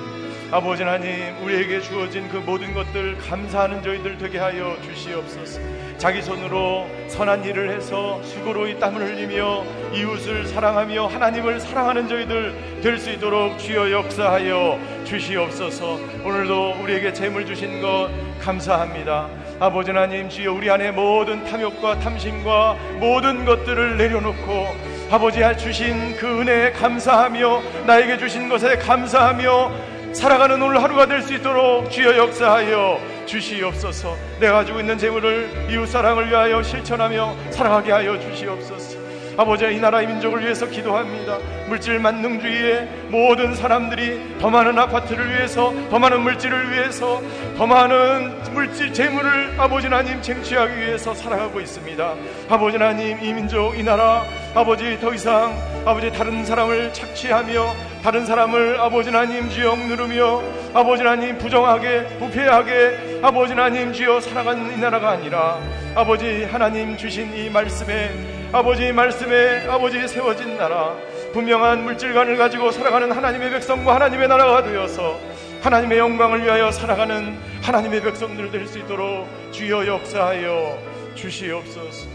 아버지 0.51 0.83
하나님 0.83 1.41
우리에게 1.45 1.81
주어진 1.81 2.29
그 2.29 2.39
모든 2.39 2.75
것들 2.75 3.17
감사하는 3.19 3.85
저희들 3.85 4.19
되게 4.19 4.39
하여 4.39 4.77
주시옵소서 4.83 5.61
자기 6.01 6.23
손으로 6.23 6.89
선한 7.09 7.45
일을 7.45 7.71
해서 7.77 8.23
수고로 8.23 8.67
이 8.69 8.79
땀을 8.81 9.03
흘리며 9.03 9.65
이웃을 9.93 10.47
사랑하며 10.47 11.07
하나님을 11.09 11.61
사랑하는 11.61 12.09
저희들 12.09 12.81
될 12.83 12.99
수 12.99 13.11
있도록 13.11 13.59
주여 13.59 13.91
역사하여 13.93 14.79
주시옵소서. 15.05 15.99
오늘도 16.25 16.77
우리에게 16.83 17.13
재물 17.13 17.45
주신 17.45 17.83
것 17.83 18.09
감사합니다. 18.41 19.29
아버지 19.61 19.91
하나님 19.91 20.31
주여 20.31 20.55
우리 20.55 20.71
안에 20.71 20.91
모든 20.91 21.45
탐욕과 21.45 21.99
탐심과 21.99 22.77
모든 22.99 23.45
것들을 23.45 23.99
내려놓고 23.99 24.69
아버지 25.11 25.41
주신 25.59 26.17
그 26.17 26.41
은혜에 26.41 26.73
감사하며 26.73 27.63
나에게 27.87 28.17
주신 28.17 28.49
것에 28.49 28.79
감사하며 28.79 29.71
살아가는 30.15 30.63
오늘 30.63 30.83
하루가 30.83 31.05
될 31.05 31.21
수 31.21 31.35
있도록 31.35 31.91
주여 31.91 32.17
역사하여 32.17 33.20
주시옵소서. 33.31 34.17
내가 34.41 34.55
가지고 34.55 34.81
있는 34.81 34.99
재물을 34.99 35.69
이웃 35.71 35.87
사랑을 35.87 36.29
위하여 36.29 36.61
실천하며 36.63 37.37
살아가게 37.51 37.93
하여 37.93 38.19
주시옵소서 38.19 39.10
아버지 39.41 39.65
이 39.65 39.81
나라의 39.81 40.07
민족을 40.07 40.43
위해서 40.43 40.67
기도합니다. 40.67 41.39
물질 41.67 41.99
만능주의의 41.99 43.07
모든 43.09 43.55
사람들이 43.55 44.37
더 44.39 44.51
많은 44.51 44.79
아파트를 44.79 45.31
위해서 45.31 45.73
더 45.89 45.99
많은 45.99 46.21
물질을 46.21 46.71
위해서 46.71 47.23
더 47.57 47.67
많은 47.67 48.35
물질 48.53 48.93
재물을 48.93 49.59
아버지 49.59 49.87
하나님 49.87 50.21
쟁취하기 50.21 50.77
위해서 50.77 51.15
살아가고 51.15 51.59
있습니다. 51.59 52.15
아버지 52.51 52.77
하나님 52.77 53.19
이 53.23 53.33
민족 53.33 53.79
이 53.79 53.83
나라 53.83 54.25
아버지 54.55 55.01
더 55.01 55.15
이상 55.15 55.57
아버지 55.87 56.13
다른 56.13 56.45
사람을 56.45 56.93
착취하며 56.93 57.75
다른 58.03 58.27
사람을 58.27 58.79
아버지 58.79 59.09
하나님 59.09 59.49
주여 59.49 59.75
누르며 59.75 60.43
아버지 60.75 61.03
하나님 61.03 61.39
부정하게 61.39 62.19
부패하게 62.19 63.21
아버지 63.23 63.55
하나님 63.55 63.91
주여 63.95 64.21
살아가는 64.21 64.71
이 64.71 64.79
나라가 64.79 65.13
아니라 65.13 65.59
아버지 65.95 66.45
하나님 66.45 66.95
주신 66.99 67.35
이 67.35 67.49
말씀에 67.49 68.40
아버지 68.53 68.93
말씀에 68.93 69.67
아버지 69.69 70.09
세워진 70.09 70.57
나라 70.57 70.97
분명한 71.33 71.85
물질관을 71.85 72.37
가지고 72.37 72.73
살아가는 72.73 73.13
하나님의 73.13 73.51
백성과 73.51 73.95
하나님의 73.95 74.27
나라가 74.27 74.63
되어서 74.65 75.21
하나님의 75.63 75.99
영광을 75.99 76.43
위하여 76.43 76.73
살아가는 76.73 77.39
하나님의 77.63 78.03
백성들 78.03 78.51
될 78.51 78.67
수 78.67 78.79
있도록 78.81 79.29
주여 79.53 79.87
역사하여 79.87 80.79
주시옵소서. 81.15 82.09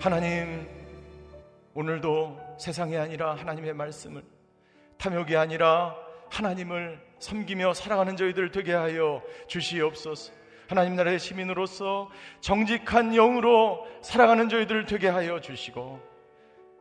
하나님 0.00 0.66
오늘도 1.74 2.40
세상이 2.58 2.96
아니라 2.96 3.34
하나님의 3.34 3.74
말씀을 3.74 4.22
탐욕이 4.96 5.36
아니라 5.36 5.94
하나님을 6.30 6.98
섬기며 7.18 7.74
살아가는 7.74 8.16
저희들 8.16 8.50
되게 8.50 8.72
하여 8.72 9.20
주시옵소서. 9.46 10.32
하나님 10.70 10.94
나라의 10.94 11.18
시민으로서 11.18 12.08
정직한 12.40 13.10
영으로 13.10 13.88
살아가는 14.02 14.48
저희들 14.48 14.86
되게 14.86 15.08
하여 15.08 15.40
주시고 15.40 16.00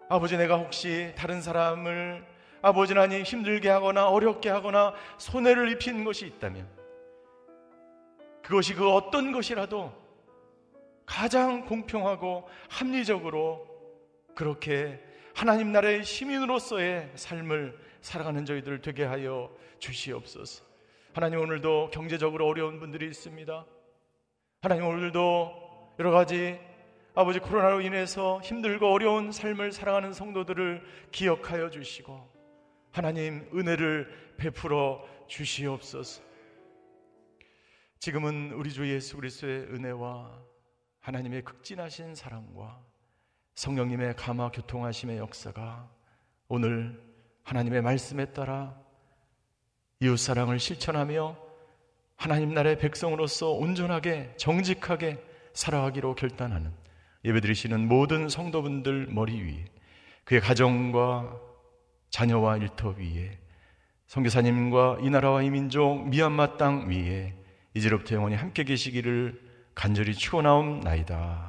아버지 0.10 0.38
내가 0.38 0.58
혹시 0.58 1.12
다른 1.18 1.42
사람을 1.42 2.24
아버지 2.62 2.94
하나님 2.94 3.24
힘들게 3.24 3.68
하거나 3.68 4.08
어렵게 4.08 4.48
하거나 4.48 4.94
손해를 5.18 5.72
입힌 5.72 6.04
것이 6.04 6.28
있다면 6.28 6.70
그것이 8.44 8.76
그 8.76 8.88
어떤 8.94 9.32
것이라도 9.32 9.92
가장 11.08 11.66
공평하고 11.66 12.48
합리적으로 12.70 13.68
그렇게 14.36 15.04
하나님 15.34 15.72
나라의 15.72 16.04
시민으로서의 16.04 17.10
삶을 17.16 17.76
살아가는 18.02 18.46
저희들 18.46 18.82
되게 18.82 19.04
하여 19.04 19.52
주시옵소서. 19.80 20.64
하나님 21.12 21.40
오늘도 21.40 21.90
경제적으로 21.92 22.46
어려운 22.46 22.80
분들이 22.80 23.08
있습니다. 23.08 23.66
하나님 24.62 24.88
오늘도 24.88 25.96
여러 26.00 26.12
가지 26.12 26.60
아버지 27.16 27.40
코로나로 27.40 27.80
인해서 27.80 28.42
힘들고 28.42 28.92
어려운 28.92 29.32
삶을 29.32 29.72
살아가는 29.72 30.12
성도들을 30.12 30.84
기억하여 31.14 31.70
주시고 31.70 32.30
하나님 32.92 33.50
은혜를 33.54 34.36
베풀어 34.36 35.02
주시옵소서. 35.28 36.22
지금은 38.00 38.52
우리 38.52 38.74
주 38.74 38.86
예수 38.94 39.16
그리스도의 39.16 39.62
은혜와 39.74 40.38
하나님의 41.00 41.44
극진하신 41.44 42.14
사랑과 42.14 42.84
성령님의 43.56 44.18
감화 44.18 44.52
교통하심의 44.52 45.20
역사가 45.20 45.90
오늘 46.50 47.02
하나님의 47.44 47.82
말씀에 47.82 48.34
따라 48.34 48.78
이웃 50.02 50.18
사랑을 50.18 50.60
실천하며 50.60 51.49
하나님 52.20 52.54
나라의 52.54 52.78
백성으로서 52.80 53.52
온전하게 53.52 54.34
정직하게 54.36 55.24
살아가기로 55.54 56.16
결단하는 56.16 56.74
예배드리시는 57.24 57.88
모든 57.88 58.28
성도분들 58.28 59.08
머리 59.10 59.42
위에 59.42 59.64
그의 60.26 60.42
가정과 60.42 61.34
자녀와 62.10 62.58
일터 62.58 62.90
위에 62.98 63.40
성교사님과 64.08 64.98
이 65.00 65.10
나라와 65.10 65.44
이 65.44 65.50
민족 65.50 66.10
미얀마 66.10 66.58
땅 66.58 66.90
위에 66.90 67.36
이제로부터 67.74 68.16
영원히 68.16 68.36
함께 68.36 68.66
계시기를 68.66 69.40
간절히 69.74 70.14
축원하옵나이다. 70.14 71.49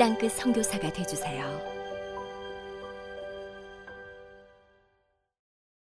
땅끝 0.00 0.32
성교사가 0.32 0.90
되주세요 0.90 1.69